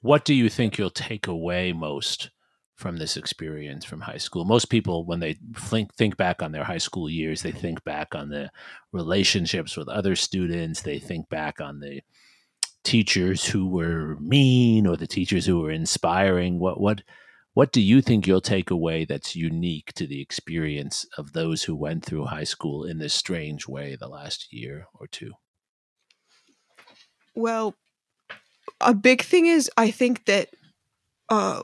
what 0.00 0.24
do 0.24 0.34
you 0.34 0.48
think 0.48 0.78
you'll 0.78 0.90
take 0.90 1.26
away 1.26 1.72
most 1.72 2.30
from 2.76 2.96
this 2.96 3.16
experience 3.16 3.84
from 3.84 4.00
high 4.00 4.18
school? 4.18 4.44
Most 4.44 4.66
people 4.66 5.04
when 5.04 5.20
they 5.20 5.38
think 5.56 5.94
think 5.94 6.16
back 6.16 6.42
on 6.42 6.52
their 6.52 6.64
high 6.64 6.78
school 6.78 7.08
years 7.08 7.42
they 7.42 7.52
think 7.52 7.82
back 7.84 8.14
on 8.14 8.28
the 8.28 8.50
relationships 8.92 9.76
with 9.76 9.88
other 9.88 10.14
students 10.14 10.82
they 10.82 10.98
think 10.98 11.28
back 11.28 11.60
on 11.60 11.80
the 11.80 12.00
teachers 12.84 13.46
who 13.46 13.66
were 13.66 14.16
mean 14.20 14.86
or 14.86 14.96
the 14.96 15.06
teachers 15.06 15.46
who 15.46 15.60
were 15.60 15.70
inspiring? 15.70 16.58
What 16.58 16.80
what 16.80 17.02
what 17.54 17.72
do 17.72 17.80
you 17.82 18.00
think 18.00 18.26
you'll 18.26 18.40
take 18.40 18.70
away 18.70 19.04
that's 19.04 19.36
unique 19.36 19.92
to 19.94 20.06
the 20.06 20.22
experience 20.22 21.06
of 21.18 21.32
those 21.32 21.64
who 21.64 21.76
went 21.76 22.04
through 22.04 22.26
high 22.26 22.44
school 22.44 22.84
in 22.84 22.98
this 22.98 23.12
strange 23.12 23.68
way 23.68 23.94
the 23.94 24.08
last 24.08 24.52
year 24.52 24.86
or 24.94 25.06
two? 25.06 25.32
Well, 27.34 27.74
a 28.80 28.94
big 28.94 29.22
thing 29.22 29.46
is 29.46 29.70
I 29.76 29.90
think 29.90 30.24
that 30.24 30.48
uh, 31.28 31.62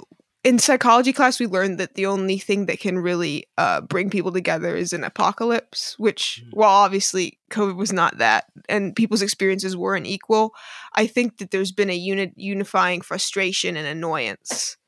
in 0.48 0.58
psychology 0.58 1.12
class 1.12 1.38
we 1.38 1.46
learned 1.46 1.76
that 1.76 1.92
the 1.92 2.06
only 2.06 2.38
thing 2.38 2.64
that 2.64 2.80
can 2.80 2.98
really 2.98 3.46
uh, 3.58 3.82
bring 3.82 4.08
people 4.08 4.32
together 4.32 4.74
is 4.74 4.94
an 4.94 5.04
apocalypse 5.04 5.94
which 5.98 6.42
mm. 6.42 6.48
while 6.52 6.70
obviously 6.70 7.38
covid 7.50 7.76
was 7.76 7.92
not 7.92 8.16
that 8.16 8.46
and 8.66 8.96
people's 8.96 9.20
experiences 9.20 9.76
weren't 9.76 10.06
equal 10.06 10.54
i 10.94 11.06
think 11.06 11.36
that 11.36 11.50
there's 11.50 11.70
been 11.70 11.90
a 11.90 11.94
unit 11.94 12.32
unifying 12.34 13.02
frustration 13.02 13.76
and 13.76 13.86
annoyance 13.86 14.78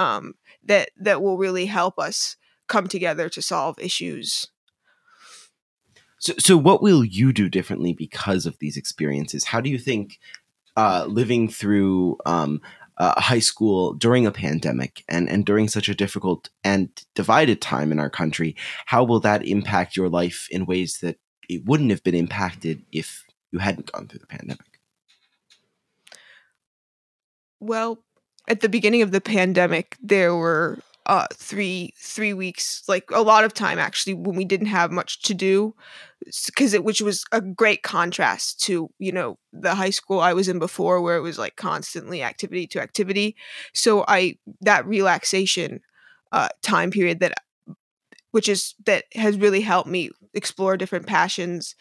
um, 0.00 0.34
that 0.64 0.90
that 0.98 1.22
will 1.22 1.38
really 1.38 1.66
help 1.66 1.96
us 2.00 2.36
come 2.66 2.88
together 2.88 3.28
to 3.28 3.40
solve 3.40 3.78
issues 3.78 4.48
so, 6.18 6.34
so 6.40 6.56
what 6.56 6.82
will 6.82 7.04
you 7.04 7.32
do 7.32 7.48
differently 7.48 7.92
because 7.92 8.46
of 8.46 8.58
these 8.58 8.76
experiences 8.76 9.44
how 9.44 9.60
do 9.60 9.70
you 9.70 9.78
think 9.78 10.18
uh, 10.76 11.04
living 11.08 11.48
through 11.48 12.16
um, 12.24 12.60
uh, 12.98 13.20
high 13.20 13.38
school 13.38 13.94
during 13.94 14.26
a 14.26 14.32
pandemic 14.32 15.04
and, 15.08 15.28
and 15.28 15.46
during 15.46 15.68
such 15.68 15.88
a 15.88 15.94
difficult 15.94 16.50
and 16.64 16.88
divided 17.14 17.60
time 17.60 17.92
in 17.92 17.98
our 17.98 18.10
country, 18.10 18.56
how 18.86 19.04
will 19.04 19.20
that 19.20 19.46
impact 19.46 19.96
your 19.96 20.08
life 20.08 20.48
in 20.50 20.66
ways 20.66 20.98
that 21.00 21.16
it 21.48 21.64
wouldn't 21.64 21.90
have 21.90 22.02
been 22.02 22.14
impacted 22.14 22.82
if 22.92 23.24
you 23.52 23.60
hadn't 23.60 23.90
gone 23.90 24.08
through 24.08 24.20
the 24.20 24.26
pandemic? 24.26 24.80
Well, 27.60 27.98
at 28.48 28.60
the 28.60 28.68
beginning 28.68 29.02
of 29.02 29.10
the 29.10 29.20
pandemic, 29.20 29.96
there 30.02 30.34
were 30.34 30.78
uh, 31.08 31.26
three 31.34 31.94
three 31.98 32.34
weeks, 32.34 32.82
like 32.88 33.10
a 33.10 33.22
lot 33.22 33.44
of 33.44 33.54
time 33.54 33.78
actually, 33.78 34.14
when 34.14 34.36
we 34.36 34.44
didn't 34.44 34.66
have 34.68 34.92
much 34.92 35.22
to 35.22 35.34
do, 35.34 35.74
because 36.46 36.74
it 36.74 36.84
which 36.84 37.00
was 37.02 37.24
a 37.32 37.40
great 37.40 37.82
contrast 37.82 38.60
to 38.62 38.90
you 38.98 39.12
know 39.12 39.38
the 39.52 39.74
high 39.74 39.90
school 39.90 40.20
I 40.20 40.34
was 40.34 40.48
in 40.48 40.58
before, 40.58 41.00
where 41.00 41.16
it 41.16 41.22
was 41.22 41.38
like 41.38 41.56
constantly 41.56 42.22
activity 42.22 42.66
to 42.68 42.80
activity. 42.80 43.36
So 43.74 44.04
I 44.08 44.36
that 44.60 44.86
relaxation 44.86 45.80
uh, 46.32 46.48
time 46.62 46.90
period 46.90 47.20
that 47.20 47.34
which 48.30 48.48
is 48.48 48.74
that 48.84 49.04
has 49.14 49.38
really 49.38 49.60
helped 49.60 49.88
me 49.88 50.10
explore 50.34 50.76
different 50.76 51.06
passions 51.06 51.74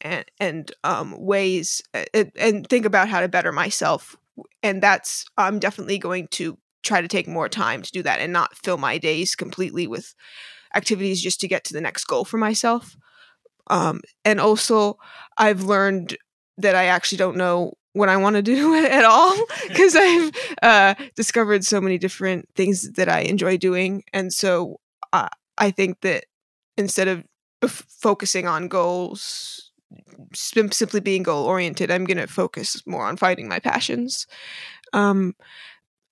and 0.00 0.24
and 0.40 0.72
um, 0.84 1.14
ways 1.18 1.82
and, 2.14 2.32
and 2.36 2.66
think 2.68 2.86
about 2.86 3.08
how 3.08 3.20
to 3.20 3.28
better 3.28 3.52
myself 3.52 4.16
and 4.62 4.82
that's 4.82 5.26
i'm 5.38 5.58
definitely 5.58 5.98
going 5.98 6.28
to 6.28 6.58
try 6.82 7.00
to 7.00 7.08
take 7.08 7.28
more 7.28 7.48
time 7.48 7.82
to 7.82 7.92
do 7.92 8.02
that 8.02 8.20
and 8.20 8.32
not 8.32 8.56
fill 8.56 8.78
my 8.78 8.98
days 8.98 9.34
completely 9.34 9.86
with 9.86 10.14
activities 10.74 11.22
just 11.22 11.40
to 11.40 11.48
get 11.48 11.64
to 11.64 11.72
the 11.72 11.80
next 11.80 12.04
goal 12.04 12.24
for 12.24 12.38
myself. 12.38 12.96
Um, 13.68 14.00
and 14.24 14.40
also, 14.40 14.98
I've 15.36 15.62
learned 15.62 16.16
that 16.58 16.74
I 16.74 16.86
actually 16.86 17.18
don't 17.18 17.36
know 17.36 17.74
what 17.92 18.08
I 18.08 18.16
want 18.16 18.36
to 18.36 18.42
do 18.42 18.74
at 18.84 19.04
all 19.04 19.36
because 19.68 19.96
I've 19.96 20.30
uh, 20.62 20.94
discovered 21.16 21.64
so 21.64 21.80
many 21.80 21.98
different 21.98 22.48
things 22.54 22.92
that 22.92 23.08
I 23.08 23.20
enjoy 23.20 23.56
doing. 23.56 24.04
And 24.12 24.32
so 24.32 24.80
uh, 25.12 25.28
I 25.58 25.70
think 25.70 26.00
that 26.00 26.24
instead 26.76 27.08
of 27.08 27.24
f- 27.62 27.84
focusing 27.88 28.46
on 28.46 28.68
goals, 28.68 29.72
simply 30.34 31.00
being 31.00 31.22
goal 31.22 31.44
oriented, 31.44 31.90
I'm 31.90 32.04
going 32.04 32.18
to 32.18 32.26
focus 32.26 32.82
more 32.86 33.06
on 33.06 33.16
finding 33.16 33.48
my 33.48 33.58
passions. 33.58 34.26
Um, 34.92 35.34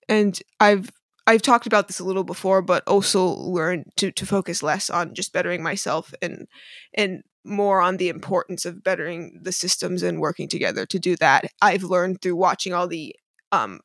and 0.09 0.39
I've 0.59 0.91
I've 1.27 1.43
talked 1.43 1.67
about 1.67 1.87
this 1.87 1.99
a 1.99 2.05
little 2.05 2.23
before, 2.23 2.61
but 2.63 2.83
also 2.87 3.25
learned 3.25 3.85
to 3.97 4.11
to 4.11 4.25
focus 4.25 4.63
less 4.63 4.89
on 4.89 5.13
just 5.13 5.33
bettering 5.33 5.63
myself 5.63 6.13
and 6.21 6.47
and 6.95 7.23
more 7.45 7.81
on 7.81 7.97
the 7.97 8.09
importance 8.09 8.65
of 8.65 8.83
bettering 8.83 9.39
the 9.43 9.53
systems 9.53 10.03
and 10.03 10.19
working 10.19 10.49
together 10.49 10.85
to 10.87 10.99
do 10.99 11.15
that. 11.17 11.45
I've 11.61 11.83
learned 11.83 12.21
through 12.21 12.35
watching 12.37 12.73
all 12.73 12.87
the 12.87 13.15
um 13.53 13.81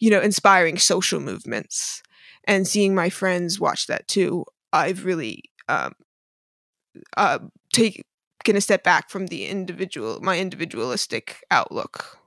you 0.00 0.10
know 0.10 0.20
inspiring 0.20 0.78
social 0.78 1.20
movements 1.20 2.02
and 2.46 2.66
seeing 2.68 2.94
my 2.94 3.10
friends 3.10 3.60
watch 3.60 3.86
that 3.88 4.08
too. 4.08 4.44
I've 4.72 5.04
really 5.04 5.44
um 5.68 5.92
uh 7.16 7.38
taken 7.72 8.04
a 8.56 8.60
step 8.60 8.84
back 8.84 9.10
from 9.10 9.26
the 9.26 9.46
individual 9.46 10.20
my 10.20 10.38
individualistic 10.38 11.44
outlook 11.50 12.18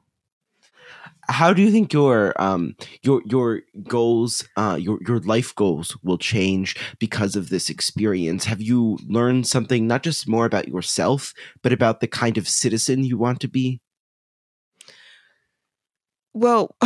how 1.29 1.53
do 1.53 1.61
you 1.61 1.71
think 1.71 1.93
your 1.93 2.39
um 2.41 2.75
your 3.03 3.21
your 3.25 3.61
goals 3.87 4.47
uh 4.55 4.77
your 4.79 4.99
your 5.07 5.19
life 5.19 5.53
goals 5.55 5.97
will 6.03 6.17
change 6.17 6.75
because 6.99 7.35
of 7.35 7.49
this 7.49 7.69
experience? 7.69 8.45
Have 8.45 8.61
you 8.61 8.97
learned 9.07 9.47
something 9.47 9.87
not 9.87 10.03
just 10.03 10.27
more 10.27 10.45
about 10.45 10.67
yourself 10.67 11.33
but 11.61 11.73
about 11.73 11.99
the 11.99 12.07
kind 12.07 12.37
of 12.37 12.47
citizen 12.47 13.03
you 13.03 13.17
want 13.17 13.39
to 13.41 13.47
be? 13.47 13.81
Well 16.33 16.75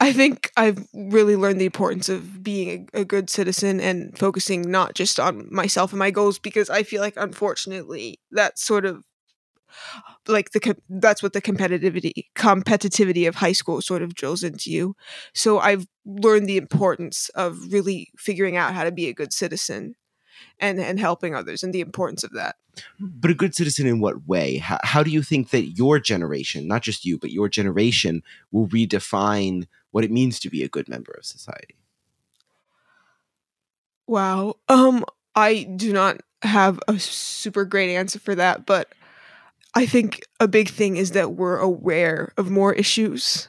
i 0.00 0.12
think 0.12 0.50
i've 0.56 0.86
really 0.92 1.36
learned 1.36 1.60
the 1.60 1.66
importance 1.66 2.08
of 2.08 2.42
being 2.42 2.88
a, 2.92 3.00
a, 3.00 3.04
good 3.04 3.30
citizen 3.30 3.80
and 3.80 4.16
focusing 4.18 4.62
not 4.70 4.94
just 4.94 5.18
on 5.18 5.48
myself 5.50 5.92
and 5.92 5.98
my 5.98 6.10
goals 6.10 6.38
because 6.38 6.68
i 6.70 6.82
feel 6.82 7.00
like 7.00 7.14
unfortunately 7.16 8.18
that 8.30 8.58
sort 8.58 8.84
of 8.84 9.04
like 10.26 10.50
the 10.50 10.76
that's 10.88 11.22
what 11.22 11.32
the 11.32 11.42
competitivity 11.42 12.26
competitivity 12.34 13.28
of 13.28 13.36
high 13.36 13.52
school 13.52 13.80
sort 13.80 14.02
of 14.02 14.14
drills 14.14 14.42
into 14.42 14.70
you. 14.70 14.96
So 15.34 15.58
I've 15.58 15.86
learned 16.04 16.48
the 16.48 16.56
importance 16.56 17.28
of 17.30 17.72
really 17.72 18.10
figuring 18.16 18.56
out 18.56 18.74
how 18.74 18.84
to 18.84 18.92
be 18.92 19.08
a 19.08 19.14
good 19.14 19.32
citizen 19.32 19.94
and 20.58 20.80
and 20.80 20.98
helping 21.00 21.34
others 21.34 21.62
and 21.62 21.72
the 21.72 21.80
importance 21.80 22.24
of 22.24 22.32
that. 22.32 22.56
But 23.00 23.30
a 23.30 23.34
good 23.34 23.54
citizen 23.54 23.86
in 23.86 24.00
what 24.00 24.26
way? 24.26 24.58
How, 24.58 24.78
how 24.82 25.02
do 25.02 25.10
you 25.10 25.22
think 25.22 25.50
that 25.50 25.78
your 25.78 25.98
generation, 25.98 26.68
not 26.68 26.82
just 26.82 27.06
you, 27.06 27.18
but 27.18 27.30
your 27.30 27.48
generation 27.48 28.22
will 28.52 28.68
redefine 28.68 29.66
what 29.92 30.04
it 30.04 30.10
means 30.10 30.38
to 30.40 30.50
be 30.50 30.62
a 30.62 30.68
good 30.68 30.88
member 30.88 31.12
of 31.12 31.24
society? 31.24 31.76
Wow. 34.06 34.56
Um 34.68 35.04
I 35.34 35.64
do 35.64 35.92
not 35.92 36.20
have 36.42 36.80
a 36.88 36.98
super 36.98 37.64
great 37.64 37.94
answer 37.94 38.18
for 38.18 38.34
that, 38.34 38.66
but 38.66 38.88
I 39.74 39.86
think 39.86 40.20
a 40.40 40.48
big 40.48 40.70
thing 40.70 40.96
is 40.96 41.12
that 41.12 41.32
we're 41.32 41.58
aware 41.58 42.32
of 42.36 42.50
more 42.50 42.72
issues. 42.72 43.48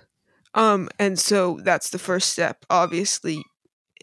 Um, 0.54 0.90
and 1.00 1.18
so 1.18 1.60
that's 1.64 1.90
the 1.90 2.00
first 2.00 2.30
step, 2.30 2.66
obviously, 2.70 3.44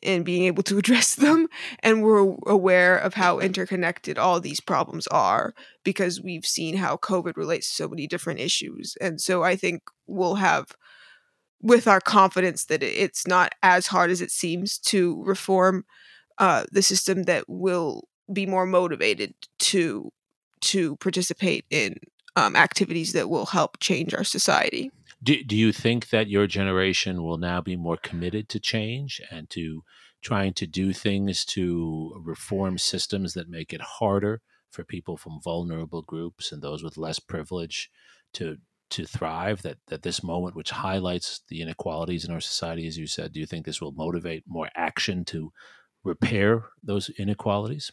in 0.02 0.22
being 0.22 0.44
able 0.44 0.62
to 0.64 0.78
address 0.78 1.14
them. 1.14 1.48
And 1.80 2.02
we're 2.02 2.36
aware 2.46 2.96
of 2.96 3.14
how 3.14 3.40
interconnected 3.40 4.18
all 4.18 4.40
these 4.40 4.60
problems 4.60 5.06
are 5.08 5.54
because 5.82 6.22
we've 6.22 6.46
seen 6.46 6.76
how 6.76 6.96
COVID 6.96 7.36
relates 7.36 7.68
to 7.68 7.74
so 7.74 7.88
many 7.88 8.06
different 8.06 8.40
issues. 8.40 8.96
And 9.00 9.20
so 9.20 9.42
I 9.42 9.56
think 9.56 9.82
we'll 10.06 10.36
have, 10.36 10.68
with 11.60 11.88
our 11.88 12.00
confidence 12.00 12.66
that 12.66 12.82
it's 12.82 13.26
not 13.26 13.54
as 13.62 13.88
hard 13.88 14.10
as 14.10 14.20
it 14.20 14.30
seems 14.30 14.78
to 14.78 15.22
reform 15.24 15.84
uh, 16.38 16.64
the 16.70 16.82
system, 16.82 17.24
that 17.24 17.44
will 17.48 18.08
be 18.32 18.46
more 18.46 18.66
motivated 18.66 19.34
to 19.58 20.10
to 20.64 20.96
participate 20.96 21.64
in 21.70 21.96
um, 22.36 22.56
activities 22.56 23.12
that 23.12 23.28
will 23.28 23.46
help 23.46 23.78
change 23.80 24.14
our 24.14 24.24
society. 24.24 24.90
Do, 25.22 25.42
do 25.44 25.56
you 25.56 25.72
think 25.72 26.10
that 26.10 26.28
your 26.28 26.46
generation 26.46 27.22
will 27.22 27.38
now 27.38 27.60
be 27.60 27.76
more 27.76 27.96
committed 27.96 28.48
to 28.50 28.60
change 28.60 29.20
and 29.30 29.48
to 29.50 29.84
trying 30.22 30.54
to 30.54 30.66
do 30.66 30.92
things 30.92 31.44
to 31.44 32.20
reform 32.24 32.78
systems 32.78 33.34
that 33.34 33.48
make 33.48 33.72
it 33.72 33.80
harder 33.80 34.40
for 34.70 34.84
people 34.84 35.16
from 35.16 35.40
vulnerable 35.42 36.02
groups 36.02 36.50
and 36.50 36.62
those 36.62 36.82
with 36.82 36.96
less 36.96 37.18
privilege 37.18 37.90
to 38.32 38.56
to 38.90 39.06
thrive 39.06 39.62
that 39.62 39.78
that 39.86 40.02
this 40.02 40.22
moment 40.22 40.56
which 40.56 40.70
highlights 40.70 41.40
the 41.48 41.62
inequalities 41.62 42.24
in 42.24 42.32
our 42.32 42.40
society 42.40 42.86
as 42.86 42.98
you 42.98 43.06
said 43.06 43.32
do 43.32 43.40
you 43.40 43.46
think 43.46 43.64
this 43.64 43.80
will 43.80 43.92
motivate 43.92 44.44
more 44.46 44.68
action 44.74 45.24
to 45.24 45.52
repair 46.02 46.64
those 46.82 47.08
inequalities 47.10 47.92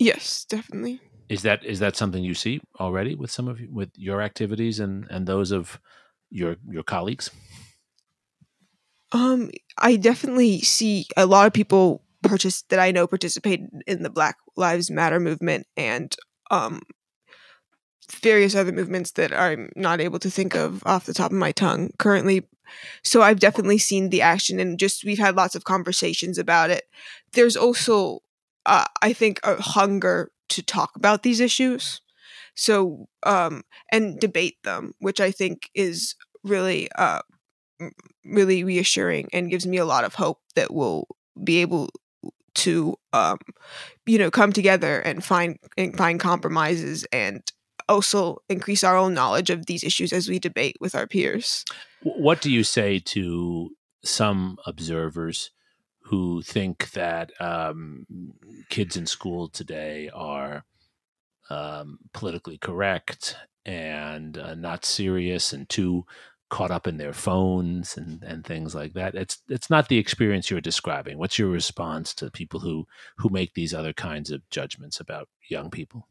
Yes, 0.00 0.46
definitely. 0.46 0.98
Is 1.30 1.42
that 1.42 1.64
is 1.64 1.78
that 1.78 1.96
something 1.96 2.22
you 2.24 2.34
see 2.34 2.60
already 2.78 3.14
with 3.14 3.30
some 3.30 3.48
of 3.48 3.60
you, 3.60 3.68
with 3.72 3.90
your 3.96 4.20
activities 4.20 4.80
and 4.80 5.06
and 5.10 5.26
those 5.26 5.52
of 5.52 5.80
your 6.28 6.56
your 6.68 6.82
colleagues 6.82 7.30
Um, 9.12 9.50
I 9.78 9.96
definitely 9.96 10.60
see 10.60 11.06
a 11.16 11.26
lot 11.26 11.46
of 11.46 11.52
people 11.52 12.04
purchase 12.22 12.62
that 12.68 12.78
I 12.78 12.90
know 12.90 13.06
participate 13.06 13.60
in 13.86 14.02
the 14.02 14.10
Black 14.10 14.36
Lives 14.56 14.90
Matter 14.90 15.18
movement 15.20 15.66
and 15.76 16.14
um 16.50 16.82
various 18.22 18.56
other 18.56 18.72
movements 18.72 19.12
that 19.12 19.32
I'm 19.32 19.70
not 19.76 20.00
able 20.00 20.18
to 20.18 20.30
think 20.30 20.56
of 20.56 20.82
off 20.84 21.06
the 21.06 21.14
top 21.14 21.30
of 21.30 21.38
my 21.38 21.52
tongue 21.52 21.90
currently. 21.98 22.48
So 23.04 23.22
I've 23.22 23.38
definitely 23.38 23.78
seen 23.78 24.10
the 24.10 24.22
action 24.22 24.58
and 24.58 24.78
just 24.80 25.04
we've 25.04 25.18
had 25.18 25.36
lots 25.36 25.54
of 25.54 25.62
conversations 25.62 26.38
about 26.38 26.70
it. 26.70 26.84
There's 27.32 27.56
also 27.56 28.20
uh, 28.66 28.86
I 29.00 29.12
think 29.12 29.38
a 29.44 29.60
hunger 29.62 30.30
to 30.50 30.62
talk 30.62 30.92
about 30.96 31.22
these 31.22 31.40
issues. 31.40 32.00
So 32.54 33.06
um 33.24 33.62
and 33.90 34.18
debate 34.18 34.56
them, 34.64 34.92
which 35.00 35.20
I 35.20 35.30
think 35.30 35.70
is 35.74 36.14
really 36.44 36.88
uh 36.96 37.20
really 38.24 38.64
reassuring 38.64 39.28
and 39.32 39.50
gives 39.50 39.66
me 39.66 39.78
a 39.78 39.84
lot 39.84 40.04
of 40.04 40.14
hope 40.14 40.40
that 40.54 40.72
we'll 40.72 41.06
be 41.42 41.58
able 41.58 41.88
to 42.52 42.94
um 43.12 43.38
you 44.06 44.18
know 44.18 44.30
come 44.30 44.52
together 44.52 45.00
and 45.00 45.24
find 45.24 45.56
and 45.78 45.96
find 45.96 46.20
compromises 46.20 47.06
and 47.12 47.42
also 47.88 48.38
increase 48.48 48.84
our 48.84 48.96
own 48.96 49.14
knowledge 49.14 49.50
of 49.50 49.66
these 49.66 49.82
issues 49.82 50.12
as 50.12 50.28
we 50.28 50.38
debate 50.38 50.76
with 50.80 50.94
our 50.94 51.06
peers. 51.06 51.64
What 52.02 52.40
do 52.40 52.50
you 52.50 52.62
say 52.62 53.00
to 53.00 53.70
some 54.04 54.58
observers 54.66 55.50
who 56.10 56.42
think 56.42 56.90
that 56.90 57.30
um, 57.40 58.04
kids 58.68 58.96
in 58.96 59.06
school 59.06 59.48
today 59.48 60.10
are 60.12 60.64
um, 61.50 62.00
politically 62.12 62.58
correct 62.58 63.36
and 63.64 64.36
uh, 64.36 64.56
not 64.56 64.84
serious 64.84 65.52
and 65.52 65.68
too 65.68 66.04
caught 66.48 66.72
up 66.72 66.88
in 66.88 66.96
their 66.96 67.12
phones 67.12 67.96
and, 67.96 68.24
and 68.24 68.44
things 68.44 68.74
like 68.74 68.92
that? 68.94 69.14
It's 69.14 69.38
it's 69.48 69.70
not 69.70 69.88
the 69.88 69.98
experience 69.98 70.50
you're 70.50 70.60
describing. 70.60 71.16
What's 71.16 71.38
your 71.38 71.48
response 71.48 72.12
to 72.14 72.28
people 72.28 72.58
who 72.58 72.88
who 73.18 73.28
make 73.28 73.54
these 73.54 73.72
other 73.72 73.92
kinds 73.92 74.32
of 74.32 74.42
judgments 74.50 74.98
about 74.98 75.28
young 75.48 75.70
people? 75.70 76.08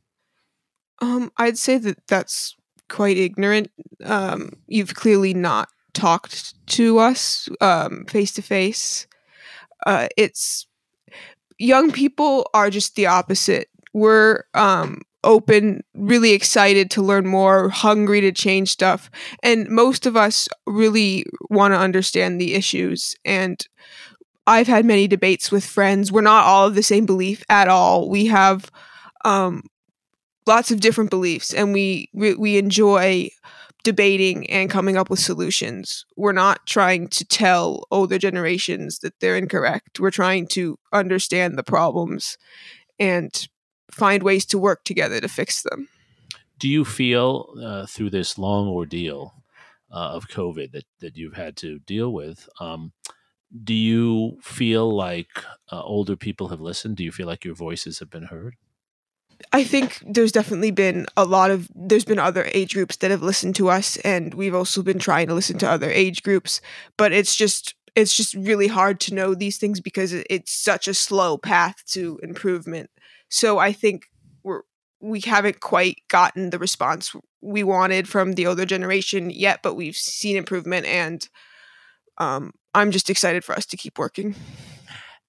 Um, 1.00 1.29
I'd 1.36 1.58
say 1.58 1.77
that 1.77 2.08
that's 2.08 2.56
quite 2.88 3.18
ignorant. 3.18 3.70
Um, 4.06 4.53
you've 4.65 4.96
clearly 4.96 5.34
not 5.34 5.68
talked 5.91 6.53
to 6.68 7.00
us 7.00 7.50
um, 7.60 8.06
face 8.08 8.32
to 8.36 8.41
face. 8.41 9.08
Uh, 9.86 10.07
It's 10.17 10.67
young 11.57 11.91
people 11.91 12.50
are 12.53 12.69
just 12.69 12.95
the 12.95 13.07
opposite. 13.07 13.69
We're 13.93 14.43
um, 14.53 15.01
open, 15.24 15.81
really 15.93 16.31
excited 16.31 16.89
to 16.91 17.01
learn 17.01 17.27
more, 17.27 17.69
hungry 17.69 18.21
to 18.21 18.31
change 18.31 18.69
stuff, 18.69 19.09
and 19.43 19.67
most 19.69 20.05
of 20.05 20.15
us 20.15 20.48
really 20.67 21.25
want 21.50 21.74
to 21.74 21.79
understand 21.79 22.39
the 22.39 22.53
issues. 22.53 23.15
And 23.25 23.65
I've 24.48 24.68
had 24.68 24.85
many 24.85 25.07
debates 25.07 25.51
with 25.51 25.65
friends. 25.65 26.11
We're 26.11 26.22
not 26.22 26.46
all 26.46 26.68
of 26.68 26.75
the 26.75 26.83
same 26.83 27.05
belief 27.05 27.44
at 27.50 27.68
all. 27.68 28.09
We 28.09 28.25
have 28.27 28.72
um, 29.25 29.63
lots 30.48 30.72
of 30.72 30.79
different 30.79 31.09
beliefs 31.09 31.53
and 31.53 31.74
we, 31.74 32.09
we 32.13 32.33
we 32.35 32.57
enjoy 32.57 33.29
debating 33.83 34.50
and 34.50 34.70
coming 34.70 34.98
up 34.98 35.09
with 35.09 35.20
solutions 35.20 36.05
we're 36.18 36.31
not 36.31 36.65
trying 36.65 37.07
to 37.07 37.25
tell 37.25 37.85
older 37.92 38.18
generations 38.18 39.00
that 39.00 39.20
they're 39.20 39.37
incorrect 39.37 40.00
we're 40.00 40.11
trying 40.11 40.48
to 40.48 40.77
understand 40.92 41.57
the 41.57 41.63
problems 41.63 42.37
and 43.00 43.48
find 43.92 44.22
ways 44.24 44.46
to 44.46 44.59
work 44.59 44.83
together 44.83 45.20
to 45.20 45.27
fix 45.27 45.63
them 45.63 45.87
do 46.57 46.68
you 46.68 46.83
feel 46.83 47.53
uh, 47.63 47.85
through 47.85 48.09
this 48.09 48.37
long 48.37 48.68
ordeal 48.68 49.33
uh, 49.92 50.11
of 50.13 50.27
COVID 50.27 50.72
that, 50.72 50.85
that 51.00 51.18
you've 51.18 51.35
had 51.35 51.55
to 51.57 51.79
deal 51.79 52.11
with, 52.11 52.48
um, 52.59 52.92
do 53.63 53.74
you 53.74 54.37
feel 54.42 54.94
like 54.94 55.44
uh, 55.72 55.81
older 55.81 56.15
people 56.15 56.50
have 56.50 56.61
listened? 56.61 56.98
Do 56.98 57.03
you 57.03 57.11
feel 57.11 57.27
like 57.27 57.44
your 57.44 57.55
voices 57.55 58.00
have 58.00 58.09
been 58.09 58.25
heard? 58.25 58.55
I 59.53 59.63
think 59.63 60.03
there's 60.05 60.31
definitely 60.31 60.71
been 60.71 61.05
a 61.17 61.25
lot 61.25 61.51
of 61.51 61.69
there's 61.73 62.05
been 62.05 62.19
other 62.19 62.49
age 62.53 62.73
groups 62.73 62.97
that 62.97 63.11
have 63.11 63.23
listened 63.23 63.55
to 63.55 63.69
us 63.69 63.97
and 63.97 64.33
we've 64.33 64.55
also 64.55 64.81
been 64.83 64.99
trying 64.99 65.27
to 65.27 65.33
listen 65.33 65.57
to 65.59 65.69
other 65.69 65.89
age 65.89 66.23
groups 66.23 66.61
but 66.97 67.11
it's 67.11 67.35
just 67.35 67.75
it's 67.95 68.15
just 68.15 68.33
really 68.35 68.67
hard 68.67 68.99
to 69.01 69.13
know 69.13 69.33
these 69.33 69.57
things 69.57 69.79
because 69.79 70.13
it's 70.13 70.51
such 70.51 70.87
a 70.87 70.93
slow 70.93 71.37
path 71.37 71.83
to 71.87 72.19
improvement. 72.21 72.89
So 73.29 73.57
I 73.57 73.71
think 73.71 74.07
we're 74.43 74.61
we 75.01 75.21
haven't 75.21 75.61
quite 75.61 76.01
gotten 76.09 76.49
the 76.49 76.59
response 76.59 77.15
we 77.41 77.63
wanted 77.63 78.07
from 78.07 78.33
the 78.33 78.45
older 78.45 78.65
generation 78.65 79.29
yet 79.29 79.61
but 79.63 79.75
we've 79.75 79.95
seen 79.95 80.35
improvement 80.35 80.85
and 80.85 81.29
um 82.17 82.51
I'm 82.75 82.91
just 82.91 83.09
excited 83.09 83.43
for 83.43 83.55
us 83.55 83.65
to 83.67 83.77
keep 83.77 83.97
working. 83.97 84.35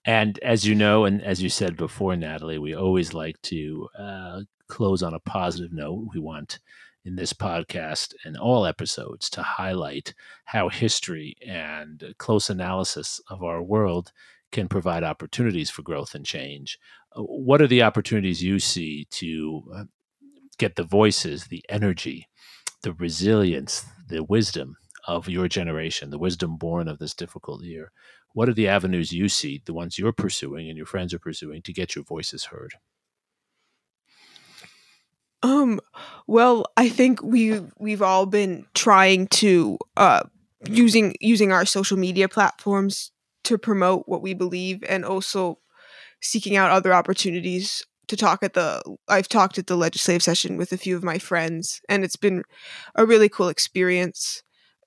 And 0.04 0.38
as 0.40 0.66
you 0.66 0.74
know, 0.74 1.04
and 1.04 1.22
as 1.22 1.42
you 1.42 1.48
said 1.48 1.76
before, 1.76 2.16
Natalie, 2.16 2.58
we 2.58 2.74
always 2.74 3.12
like 3.14 3.40
to 3.42 3.88
uh, 3.98 4.40
close 4.68 5.02
on 5.02 5.14
a 5.14 5.20
positive 5.20 5.72
note. 5.72 6.08
We 6.14 6.20
want 6.20 6.58
in 7.04 7.16
this 7.16 7.32
podcast 7.32 8.14
and 8.24 8.36
all 8.36 8.66
episodes 8.66 9.30
to 9.30 9.42
highlight 9.42 10.14
how 10.46 10.68
history 10.68 11.36
and 11.46 12.14
close 12.18 12.50
analysis 12.50 13.20
of 13.28 13.42
our 13.42 13.62
world 13.62 14.12
can 14.52 14.68
provide 14.68 15.04
opportunities 15.04 15.70
for 15.70 15.82
growth 15.82 16.14
and 16.14 16.26
change. 16.26 16.78
Uh, 17.14 17.22
What 17.22 17.62
are 17.62 17.68
the 17.68 17.82
opportunities 17.82 18.42
you 18.42 18.58
see 18.58 19.06
to 19.12 19.62
uh, 19.74 19.84
get 20.58 20.76
the 20.76 20.84
voices, 20.84 21.46
the 21.46 21.64
energy, 21.68 22.28
the 22.82 22.92
resilience, 22.92 23.84
the 24.08 24.24
wisdom 24.24 24.76
of 25.06 25.28
your 25.28 25.48
generation, 25.48 26.10
the 26.10 26.18
wisdom 26.18 26.56
born 26.56 26.88
of 26.88 26.98
this 26.98 27.14
difficult 27.14 27.62
year? 27.62 27.92
What 28.32 28.48
are 28.48 28.54
the 28.54 28.68
avenues 28.68 29.12
you 29.12 29.28
see, 29.28 29.62
the 29.64 29.74
ones 29.74 29.98
you're 29.98 30.12
pursuing 30.12 30.68
and 30.68 30.76
your 30.76 30.86
friends 30.86 31.12
are 31.12 31.18
pursuing, 31.18 31.62
to 31.62 31.72
get 31.72 31.94
your 31.94 32.04
voices 32.04 32.44
heard? 32.44 32.74
Um, 35.42 35.80
well, 36.26 36.66
I 36.76 36.88
think 36.88 37.22
we 37.22 37.60
we've 37.78 38.02
all 38.02 38.26
been 38.26 38.66
trying 38.74 39.26
to 39.28 39.78
uh 39.96 40.22
using 40.68 41.14
using 41.20 41.52
our 41.52 41.64
social 41.64 41.96
media 41.96 42.28
platforms 42.28 43.10
to 43.44 43.56
promote 43.56 44.04
what 44.06 44.22
we 44.22 44.34
believe 44.34 44.84
and 44.88 45.04
also 45.04 45.58
seeking 46.20 46.56
out 46.56 46.70
other 46.70 46.92
opportunities 46.92 47.82
to 48.08 48.16
talk 48.16 48.42
at 48.42 48.52
the 48.52 48.82
I've 49.08 49.28
talked 49.28 49.56
at 49.56 49.66
the 49.66 49.76
legislative 49.76 50.22
session 50.22 50.58
with 50.58 50.72
a 50.72 50.76
few 50.76 50.94
of 50.96 51.02
my 51.02 51.18
friends 51.18 51.80
and 51.88 52.04
it's 52.04 52.16
been 52.16 52.42
a 52.94 53.06
really 53.06 53.28
cool 53.28 53.48
experience. 53.48 54.42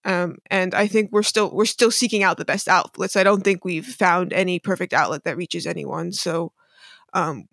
Um, 0.06 0.38
and 0.52 0.76
I 0.76 0.88
think 0.88 1.12
we're 1.12 1.24
still 1.24 1.50
we're 1.52 1.66
still 1.66 1.92
seeking 1.92 2.24
out 2.24 2.38
the 2.38 2.46
best 2.46 2.68
outlets. 2.68 3.16
I 3.16 3.24
don't 3.24 3.44
think 3.44 3.64
we've 3.64 3.86
found 3.86 4.34
any 4.34 4.60
perfect 4.60 4.94
outlet 4.94 5.24
that 5.24 5.38
reaches 5.38 5.66
anyone. 5.66 6.12
So 6.12 6.52
um, 7.14 7.48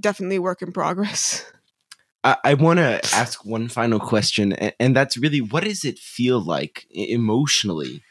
definitely 0.00 0.38
work 0.38 0.60
in 0.62 0.72
progress. 0.72 1.44
I, 2.24 2.36
I 2.44 2.54
want 2.54 2.78
to 2.78 3.00
ask 3.14 3.44
one 3.44 3.68
final 3.68 4.00
question, 4.00 4.52
and, 4.54 4.74
and 4.80 4.96
that's 4.96 5.16
really 5.16 5.40
what 5.40 5.64
does 5.64 5.84
it 5.84 5.98
feel 5.98 6.40
like 6.40 6.86
emotionally 6.90 8.02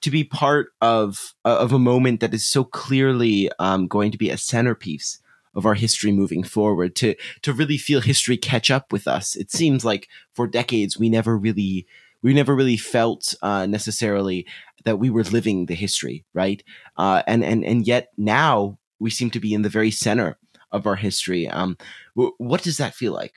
to 0.00 0.10
be 0.10 0.24
part 0.24 0.68
of 0.80 1.34
uh, 1.44 1.58
of 1.58 1.72
a 1.72 1.78
moment 1.78 2.20
that 2.20 2.34
is 2.34 2.46
so 2.46 2.64
clearly 2.64 3.50
um, 3.58 3.86
going 3.86 4.10
to 4.12 4.18
be 4.18 4.30
a 4.30 4.38
centerpiece 4.38 5.18
of 5.54 5.66
our 5.66 5.74
history 5.74 6.10
moving 6.10 6.42
forward? 6.42 6.96
To 6.96 7.14
to 7.42 7.52
really 7.52 7.78
feel 7.78 8.00
history 8.00 8.36
catch 8.36 8.70
up 8.72 8.92
with 8.92 9.06
us. 9.06 9.36
It 9.36 9.52
seems 9.52 9.84
like 9.84 10.08
for 10.32 10.48
decades 10.48 10.98
we 10.98 11.08
never 11.08 11.36
really 11.36 11.86
we 12.22 12.34
never 12.34 12.54
really 12.54 12.76
felt 12.76 13.34
uh, 13.42 13.66
necessarily 13.66 14.46
that 14.84 14.98
we 14.98 15.10
were 15.10 15.24
living 15.24 15.66
the 15.66 15.74
history, 15.74 16.24
right? 16.34 16.62
Uh, 16.96 17.22
and 17.26 17.44
and 17.44 17.64
and 17.64 17.86
yet 17.86 18.08
now 18.16 18.78
we 18.98 19.10
seem 19.10 19.30
to 19.30 19.40
be 19.40 19.54
in 19.54 19.62
the 19.62 19.68
very 19.68 19.90
center 19.90 20.38
of 20.72 20.86
our 20.86 20.96
history. 20.96 21.48
Um, 21.48 21.76
w- 22.16 22.34
what 22.38 22.62
does 22.62 22.76
that 22.78 22.94
feel 22.94 23.12
like? 23.12 23.34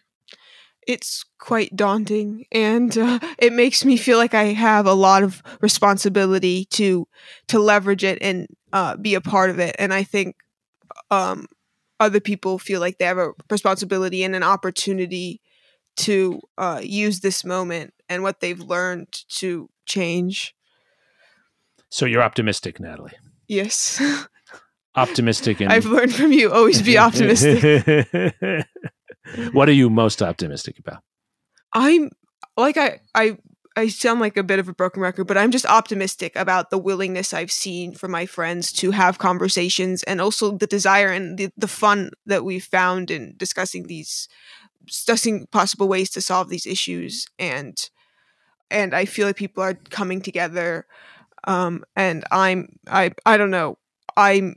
it's 0.88 1.24
quite 1.40 1.76
daunting 1.76 2.46
and 2.52 2.98
uh, 2.98 3.20
it 3.38 3.54
makes 3.54 3.86
me 3.86 3.98
feel 3.98 4.18
like 4.18 4.34
i 4.34 4.46
have 4.46 4.86
a 4.86 4.94
lot 4.94 5.24
of 5.24 5.42
responsibility 5.62 6.66
to 6.66 7.08
to 7.48 7.60
leverage 7.60 8.04
it 8.04 8.18
and 8.22 8.48
uh, 8.74 8.96
be 8.98 9.16
a 9.16 9.22
part 9.22 9.50
of 9.50 9.60
it 9.60 9.76
and 9.80 9.94
i 9.94 10.04
think 10.04 10.36
um, 11.12 11.48
other 12.00 12.20
people 12.20 12.58
feel 12.60 12.80
like 12.80 12.98
they 12.98 13.06
have 13.06 13.18
a 13.18 13.32
responsibility 13.50 14.24
and 14.24 14.36
an 14.36 14.44
opportunity 14.44 15.42
to 15.96 16.42
uh, 16.58 16.82
use 16.84 17.20
this 17.20 17.44
moment 17.44 17.94
and 18.10 18.24
what 18.24 18.40
they've 18.40 18.60
learned 18.60 19.12
to 19.30 19.70
change. 19.86 20.56
So 21.90 22.06
you're 22.06 22.24
optimistic, 22.24 22.80
Natalie. 22.80 23.14
Yes. 23.48 24.02
Optimistic 24.96 25.60
and 25.60 25.74
I've 25.74 25.86
learned 25.86 26.14
from 26.14 26.32
you 26.32 26.52
always 26.52 26.84
be 26.84 27.00
optimistic. 27.00 28.08
what 29.52 29.68
are 29.68 29.74
you 29.74 29.90
most 29.90 30.22
optimistic 30.22 30.78
about? 30.78 31.02
I'm 31.74 32.12
like 32.56 32.78
I 32.78 33.00
I 33.16 33.38
I 33.76 33.88
sound 33.88 34.20
like 34.20 34.38
a 34.38 34.44
bit 34.44 34.60
of 34.60 34.70
a 34.70 34.74
broken 34.74 35.02
record, 35.02 35.26
but 35.26 35.38
I'm 35.38 35.50
just 35.50 35.66
optimistic 35.66 36.36
about 36.36 36.70
the 36.70 36.78
willingness 36.78 37.34
I've 37.34 37.52
seen 37.52 37.94
from 37.96 38.12
my 38.12 38.28
friends 38.28 38.72
to 38.74 38.92
have 38.92 39.18
conversations 39.18 40.04
and 40.04 40.22
also 40.22 40.56
the 40.58 40.68
desire 40.68 41.08
and 41.08 41.38
the, 41.40 41.50
the 41.58 41.68
fun 41.68 42.12
that 42.28 42.46
we've 42.46 42.64
found 42.64 43.10
in 43.10 43.34
discussing 43.38 43.88
these 43.88 44.28
discussing 44.86 45.48
possible 45.52 45.88
ways 45.88 46.10
to 46.12 46.22
solve 46.22 46.50
these 46.50 46.66
issues 46.66 47.28
and 47.40 47.78
and 48.72 48.94
I 48.96 49.06
feel 49.06 49.28
like 49.28 49.36
people 49.36 49.64
are 49.64 49.76
coming 49.90 50.22
together 50.22 50.86
um 51.46 51.84
and 51.96 52.24
I'm 52.32 52.78
I 52.88 53.12
I 53.26 53.38
don't 53.38 53.52
know 53.52 53.78
I'm 54.16 54.56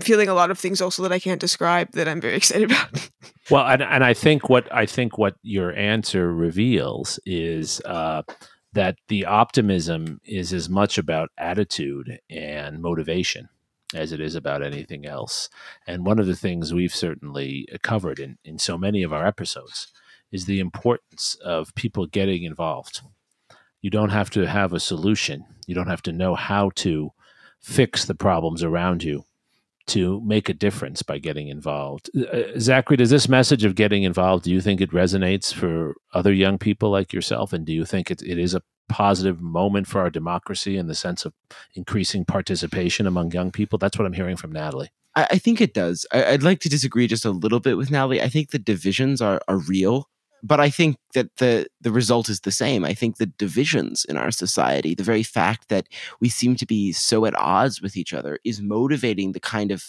feeling 0.00 0.28
a 0.28 0.34
lot 0.34 0.50
of 0.50 0.58
things 0.58 0.80
also 0.80 1.02
that 1.02 1.12
I 1.12 1.18
can't 1.18 1.40
describe 1.40 1.92
that 1.92 2.08
I'm 2.08 2.20
very 2.20 2.36
excited 2.42 2.70
about. 2.70 3.10
Well, 3.50 3.66
and, 3.66 3.82
and 3.82 4.04
I 4.04 4.14
think 4.14 4.48
what 4.48 4.72
I 4.72 4.86
think 4.86 5.18
what 5.18 5.34
your 5.42 5.74
answer 5.74 6.32
reveals 6.32 7.18
is 7.26 7.80
uh, 7.84 8.22
that 8.72 8.96
the 9.08 9.26
optimism 9.26 10.20
is 10.24 10.52
as 10.52 10.68
much 10.68 10.98
about 10.98 11.30
attitude 11.38 12.18
and 12.30 12.80
motivation 12.80 13.48
as 13.94 14.12
it 14.12 14.20
is 14.20 14.34
about 14.34 14.62
anything 14.62 15.06
else. 15.06 15.48
And 15.86 16.06
one 16.06 16.18
of 16.18 16.26
the 16.26 16.36
things 16.36 16.72
we've 16.72 16.94
certainly 16.94 17.68
covered 17.82 18.18
in, 18.18 18.38
in 18.44 18.58
so 18.58 18.78
many 18.78 19.02
of 19.02 19.12
our 19.12 19.26
episodes 19.26 19.92
is 20.30 20.46
the 20.46 20.60
importance 20.60 21.36
of 21.44 21.74
people 21.74 22.06
getting 22.06 22.42
involved. 22.44 23.00
You 23.80 23.90
don't 23.90 24.10
have 24.10 24.30
to 24.30 24.46
have 24.46 24.72
a 24.72 24.80
solution. 24.80 25.44
You 25.66 25.74
don't 25.74 25.88
have 25.88 26.02
to 26.02 26.12
know 26.12 26.34
how 26.34 26.70
to 26.76 27.10
fix 27.60 28.04
the 28.04 28.14
problems 28.14 28.62
around 28.62 29.02
you 29.02 29.24
to 29.84 30.20
make 30.20 30.48
a 30.48 30.54
difference 30.54 31.02
by 31.02 31.18
getting 31.18 31.48
involved. 31.48 32.08
Uh, 32.16 32.58
Zachary, 32.58 32.96
does 32.96 33.10
this 33.10 33.28
message 33.28 33.64
of 33.64 33.74
getting 33.74 34.04
involved, 34.04 34.44
do 34.44 34.50
you 34.50 34.60
think 34.60 34.80
it 34.80 34.90
resonates 34.90 35.52
for 35.52 35.96
other 36.14 36.32
young 36.32 36.56
people 36.56 36.90
like 36.90 37.12
yourself? 37.12 37.52
And 37.52 37.66
do 37.66 37.72
you 37.72 37.84
think 37.84 38.10
it, 38.10 38.22
it 38.22 38.38
is 38.38 38.54
a 38.54 38.62
positive 38.88 39.40
moment 39.40 39.86
for 39.86 40.00
our 40.00 40.10
democracy 40.10 40.76
in 40.76 40.86
the 40.86 40.94
sense 40.94 41.24
of 41.24 41.32
increasing 41.74 42.24
participation 42.24 43.06
among 43.06 43.32
young 43.32 43.50
people? 43.50 43.78
That's 43.78 43.98
what 43.98 44.06
I'm 44.06 44.12
hearing 44.12 44.36
from 44.36 44.52
Natalie. 44.52 44.90
I, 45.14 45.28
I 45.32 45.38
think 45.38 45.60
it 45.60 45.74
does. 45.74 46.06
I, 46.12 46.32
would 46.32 46.42
like 46.42 46.60
to 46.60 46.68
disagree 46.68 47.06
just 47.06 47.24
a 47.24 47.30
little 47.30 47.60
bit 47.60 47.76
with 47.76 47.90
Natalie. 47.90 48.22
I 48.22 48.28
think 48.28 48.50
the 48.50 48.58
divisions 48.58 49.20
are, 49.20 49.40
are 49.48 49.58
real 49.58 50.08
but 50.42 50.60
I 50.60 50.70
think 50.70 50.96
that 51.14 51.36
the 51.36 51.68
the 51.80 51.92
result 51.92 52.28
is 52.28 52.40
the 52.40 52.50
same. 52.50 52.84
I 52.84 52.94
think 52.94 53.16
the 53.16 53.26
divisions 53.26 54.04
in 54.04 54.16
our 54.16 54.30
society, 54.30 54.94
the 54.94 55.04
very 55.04 55.22
fact 55.22 55.68
that 55.68 55.86
we 56.20 56.28
seem 56.28 56.56
to 56.56 56.66
be 56.66 56.92
so 56.92 57.24
at 57.26 57.38
odds 57.38 57.80
with 57.80 57.96
each 57.96 58.12
other, 58.12 58.38
is 58.44 58.60
motivating 58.60 59.32
the 59.32 59.40
kind 59.40 59.70
of 59.70 59.84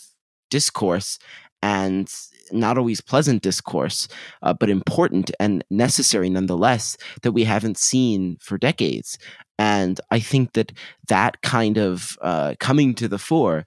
discourse 0.51 1.17
and 1.63 2.13
not 2.53 2.77
always 2.77 3.01
pleasant 3.01 3.41
discourse, 3.41 4.07
uh, 4.41 4.53
but 4.53 4.69
important 4.69 5.31
and 5.39 5.63
necessary 5.69 6.29
nonetheless 6.29 6.97
that 7.21 7.31
we 7.31 7.43
haven't 7.43 7.77
seen 7.77 8.37
for 8.39 8.57
decades. 8.57 9.17
And 9.57 9.99
I 10.11 10.19
think 10.19 10.53
that 10.53 10.71
that 11.07 11.41
kind 11.41 11.77
of 11.77 12.17
uh, 12.21 12.55
coming 12.59 12.95
to 12.95 13.07
the 13.07 13.19
fore 13.19 13.65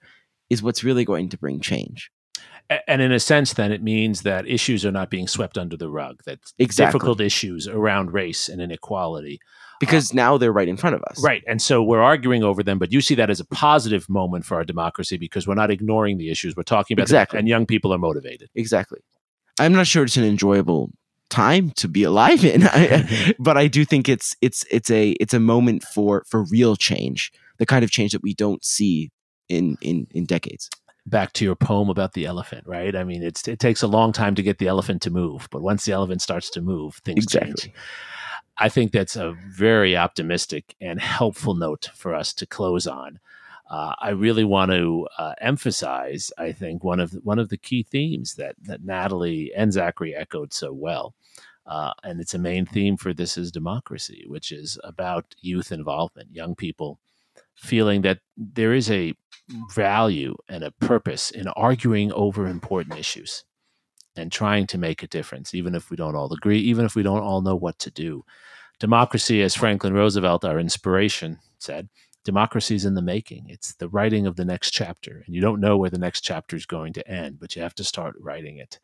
is 0.49 0.63
what's 0.63 0.83
really 0.83 1.05
going 1.05 1.29
to 1.29 1.37
bring 1.37 1.59
change 1.59 2.09
and 2.87 3.01
in 3.01 3.11
a 3.11 3.19
sense 3.19 3.53
then 3.53 3.71
it 3.71 3.81
means 3.81 4.21
that 4.23 4.47
issues 4.47 4.85
are 4.85 4.91
not 4.91 5.09
being 5.09 5.27
swept 5.27 5.57
under 5.57 5.77
the 5.77 5.89
rug 5.89 6.21
that 6.25 6.39
exactly. 6.59 6.97
difficult 6.97 7.21
issues 7.21 7.67
around 7.67 8.11
race 8.11 8.49
and 8.49 8.61
inequality 8.61 9.39
because 9.79 10.11
uh, 10.11 10.15
now 10.15 10.37
they're 10.37 10.51
right 10.51 10.67
in 10.67 10.77
front 10.77 10.95
of 10.95 11.03
us 11.03 11.21
right 11.23 11.43
and 11.47 11.61
so 11.61 11.81
we're 11.83 12.01
arguing 12.01 12.43
over 12.43 12.63
them 12.63 12.77
but 12.77 12.91
you 12.91 13.01
see 13.01 13.15
that 13.15 13.29
as 13.29 13.39
a 13.39 13.45
positive 13.45 14.07
moment 14.09 14.45
for 14.45 14.55
our 14.55 14.63
democracy 14.63 15.17
because 15.17 15.47
we're 15.47 15.55
not 15.55 15.71
ignoring 15.71 16.17
the 16.17 16.29
issues 16.29 16.55
we're 16.55 16.63
talking 16.63 16.95
about 16.95 17.03
exactly. 17.03 17.37
them, 17.37 17.39
and 17.39 17.47
young 17.47 17.65
people 17.65 17.93
are 17.93 17.97
motivated 17.97 18.49
exactly 18.55 18.99
i'm 19.59 19.73
not 19.73 19.87
sure 19.87 20.03
it's 20.03 20.17
an 20.17 20.23
enjoyable 20.23 20.91
time 21.29 21.71
to 21.71 21.87
be 21.87 22.03
alive 22.03 22.45
in 22.45 22.61
but 23.39 23.57
i 23.57 23.67
do 23.67 23.83
think 23.83 24.07
it's 24.07 24.35
it's 24.41 24.65
it's 24.71 24.89
a 24.89 25.11
it's 25.19 25.33
a 25.33 25.39
moment 25.39 25.83
for 25.83 26.23
for 26.27 26.45
real 26.45 26.75
change 26.75 27.31
the 27.57 27.65
kind 27.65 27.83
of 27.83 27.91
change 27.91 28.11
that 28.11 28.23
we 28.23 28.33
don't 28.33 28.63
see 28.63 29.11
in 29.49 29.77
in 29.81 30.07
in 30.11 30.25
decades 30.25 30.69
back 31.07 31.33
to 31.33 31.45
your 31.45 31.55
poem 31.55 31.89
about 31.89 32.13
the 32.13 32.25
elephant, 32.25 32.67
right? 32.67 32.95
I 32.95 33.03
mean, 33.03 33.23
it's 33.23 33.47
it 33.47 33.59
takes 33.59 33.81
a 33.81 33.87
long 33.87 34.11
time 34.11 34.35
to 34.35 34.43
get 34.43 34.59
the 34.59 34.67
elephant 34.67 35.01
to 35.03 35.09
move, 35.09 35.47
but 35.51 35.61
once 35.61 35.85
the 35.85 35.93
elephant 35.93 36.21
starts 36.21 36.49
to 36.51 36.61
move, 36.61 36.95
things 37.05 37.23
exactly. 37.23 37.53
change. 37.53 37.73
I 38.59 38.69
think 38.69 38.91
that's 38.91 39.15
a 39.15 39.35
very 39.49 39.95
optimistic 39.95 40.75
and 40.81 40.99
helpful 40.99 41.53
note 41.55 41.89
for 41.95 42.15
us 42.15 42.33
to 42.35 42.45
close 42.45 42.87
on. 42.87 43.19
Uh, 43.69 43.93
I 43.99 44.09
really 44.09 44.45
want 44.45 44.71
to 44.71 45.07
uh, 45.17 45.33
emphasize, 45.41 46.31
I 46.37 46.53
think, 46.53 46.83
one 46.83 46.99
of 46.99 47.11
the, 47.11 47.19
one 47.19 47.37
of 47.37 47.49
the 47.49 47.57
key 47.57 47.83
themes 47.83 48.35
that 48.35 48.55
that 48.63 48.83
Natalie 48.83 49.51
and 49.55 49.73
Zachary 49.73 50.15
echoed 50.15 50.53
so 50.53 50.71
well, 50.71 51.13
uh, 51.65 51.91
and 52.03 52.21
it's 52.21 52.33
a 52.33 52.39
main 52.39 52.65
theme 52.65 52.95
for 52.95 53.13
this 53.13 53.37
is 53.37 53.51
democracy, 53.51 54.23
which 54.27 54.53
is 54.53 54.79
about 54.85 55.35
youth 55.41 55.71
involvement, 55.71 56.33
young 56.33 56.55
people 56.55 56.99
feeling 57.55 58.03
that 58.03 58.19
there 58.37 58.73
is 58.73 58.89
a 58.89 59.13
value 59.73 60.35
and 60.47 60.63
a 60.63 60.71
purpose 60.71 61.31
in 61.31 61.47
arguing 61.49 62.11
over 62.13 62.47
important 62.47 62.97
issues 62.97 63.43
and 64.17 64.31
trying 64.31 64.67
to 64.67 64.77
make 64.77 65.03
a 65.03 65.07
difference, 65.07 65.53
even 65.53 65.75
if 65.75 65.89
we 65.89 65.97
don't 65.97 66.15
all 66.15 66.31
agree, 66.33 66.59
even 66.59 66.85
if 66.85 66.95
we 66.95 67.03
don't 67.03 67.21
all 67.21 67.41
know 67.41 67.55
what 67.55 67.79
to 67.79 67.91
do. 67.91 68.23
Democracy, 68.79 69.41
as 69.41 69.55
Franklin 69.55 69.93
Roosevelt, 69.93 70.45
our 70.45 70.59
inspiration, 70.59 71.39
said, 71.59 71.89
democracy 72.23 72.75
is 72.75 72.85
in 72.85 72.93
the 72.93 73.01
making. 73.01 73.45
It's 73.49 73.73
the 73.75 73.89
writing 73.89 74.27
of 74.27 74.35
the 74.35 74.45
next 74.45 74.71
chapter. 74.71 75.23
And 75.25 75.33
you 75.33 75.41
don't 75.41 75.61
know 75.61 75.77
where 75.77 75.89
the 75.89 75.97
next 75.97 76.21
chapter 76.21 76.55
is 76.55 76.65
going 76.65 76.93
to 76.93 77.07
end, 77.07 77.39
but 77.39 77.55
you 77.55 77.61
have 77.61 77.75
to 77.75 77.83
start 77.83 78.15
writing 78.19 78.57
it. 78.57 78.79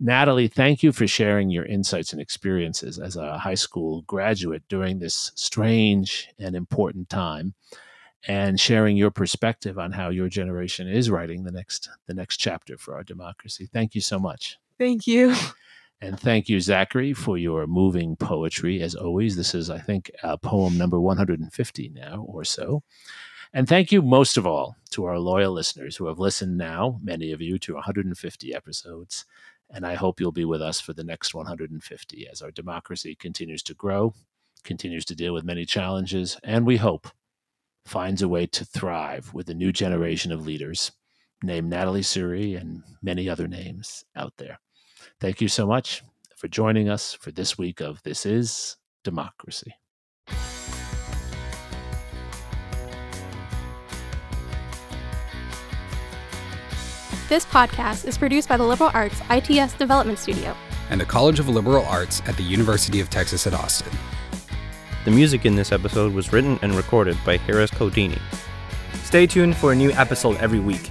Natalie, 0.00 0.48
thank 0.48 0.82
you 0.82 0.90
for 0.90 1.06
sharing 1.06 1.48
your 1.48 1.64
insights 1.64 2.12
and 2.12 2.20
experiences 2.20 2.98
as 2.98 3.14
a 3.14 3.38
high 3.38 3.54
school 3.54 4.02
graduate 4.02 4.64
during 4.68 4.98
this 4.98 5.30
strange 5.36 6.28
and 6.40 6.56
important 6.56 7.08
time 7.08 7.54
and 8.26 8.58
sharing 8.58 8.96
your 8.96 9.10
perspective 9.10 9.78
on 9.78 9.92
how 9.92 10.08
your 10.08 10.28
generation 10.28 10.88
is 10.88 11.10
writing 11.10 11.44
the 11.44 11.52
next 11.52 11.88
the 12.06 12.14
next 12.14 12.38
chapter 12.38 12.76
for 12.76 12.94
our 12.94 13.04
democracy. 13.04 13.68
Thank 13.72 13.94
you 13.94 14.00
so 14.00 14.18
much. 14.18 14.58
Thank 14.82 15.06
you. 15.06 15.34
And 16.04 16.18
thank 16.18 16.48
you, 16.48 16.58
Zachary, 16.58 17.12
for 17.12 17.38
your 17.38 17.68
moving 17.68 18.16
poetry. 18.16 18.82
As 18.82 18.96
always, 18.96 19.36
this 19.36 19.54
is, 19.54 19.70
I 19.70 19.78
think, 19.78 20.10
uh, 20.24 20.36
poem 20.36 20.76
number 20.76 20.98
150 20.98 21.88
now 21.90 22.24
or 22.26 22.42
so. 22.42 22.82
And 23.52 23.68
thank 23.68 23.92
you 23.92 24.02
most 24.02 24.36
of 24.36 24.44
all 24.44 24.74
to 24.90 25.04
our 25.04 25.20
loyal 25.20 25.52
listeners 25.52 25.94
who 25.94 26.06
have 26.06 26.18
listened 26.18 26.58
now, 26.58 26.98
many 27.04 27.30
of 27.30 27.40
you, 27.40 27.56
to 27.60 27.74
150 27.74 28.52
episodes. 28.52 29.24
And 29.70 29.86
I 29.86 29.94
hope 29.94 30.18
you'll 30.18 30.32
be 30.32 30.44
with 30.44 30.60
us 30.60 30.80
for 30.80 30.92
the 30.92 31.04
next 31.04 31.34
150 31.34 32.26
as 32.26 32.42
our 32.42 32.50
democracy 32.50 33.14
continues 33.14 33.62
to 33.62 33.74
grow, 33.74 34.12
continues 34.64 35.04
to 35.04 35.14
deal 35.14 35.32
with 35.32 35.44
many 35.44 35.64
challenges, 35.64 36.36
and 36.42 36.66
we 36.66 36.78
hope 36.78 37.06
finds 37.84 38.22
a 38.22 38.28
way 38.28 38.46
to 38.46 38.64
thrive 38.64 39.32
with 39.32 39.48
a 39.50 39.54
new 39.54 39.70
generation 39.70 40.32
of 40.32 40.44
leaders 40.44 40.90
named 41.42 41.70
Natalie 41.70 42.02
Suri 42.02 42.60
and 42.60 42.82
many 43.02 43.28
other 43.28 43.48
names 43.48 44.04
out 44.16 44.32
there. 44.36 44.58
Thank 45.22 45.40
you 45.40 45.46
so 45.46 45.68
much 45.68 46.02
for 46.34 46.48
joining 46.48 46.88
us 46.88 47.14
for 47.14 47.30
this 47.30 47.56
week 47.56 47.80
of 47.80 48.02
This 48.02 48.26
Is 48.26 48.76
Democracy. 49.04 49.76
This 57.28 57.44
podcast 57.44 58.04
is 58.04 58.18
produced 58.18 58.48
by 58.48 58.56
the 58.56 58.64
Liberal 58.64 58.90
Arts 58.94 59.20
ITS 59.30 59.74
Development 59.74 60.18
Studio 60.18 60.56
and 60.90 61.00
the 61.00 61.04
College 61.04 61.38
of 61.38 61.48
Liberal 61.48 61.84
Arts 61.86 62.20
at 62.26 62.36
the 62.36 62.42
University 62.42 62.98
of 62.98 63.08
Texas 63.08 63.46
at 63.46 63.54
Austin. 63.54 63.96
The 65.04 65.12
music 65.12 65.46
in 65.46 65.54
this 65.54 65.70
episode 65.70 66.12
was 66.12 66.32
written 66.32 66.58
and 66.62 66.74
recorded 66.74 67.16
by 67.24 67.36
Harris 67.36 67.70
Codini. 67.70 68.18
Stay 69.04 69.28
tuned 69.28 69.56
for 69.56 69.70
a 69.70 69.76
new 69.76 69.92
episode 69.92 70.36
every 70.38 70.58
week. 70.58 70.90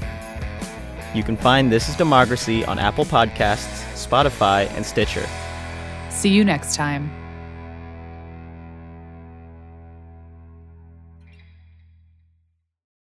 You 1.13 1.21
can 1.21 1.35
find 1.35 1.69
This 1.69 1.89
is 1.89 1.97
Democracy 1.97 2.63
on 2.63 2.79
Apple 2.79 3.03
Podcasts, 3.03 3.80
Spotify, 4.05 4.69
and 4.75 4.85
Stitcher. 4.85 5.27
See 6.09 6.29
you 6.29 6.43
next 6.43 6.75
time. 6.75 7.20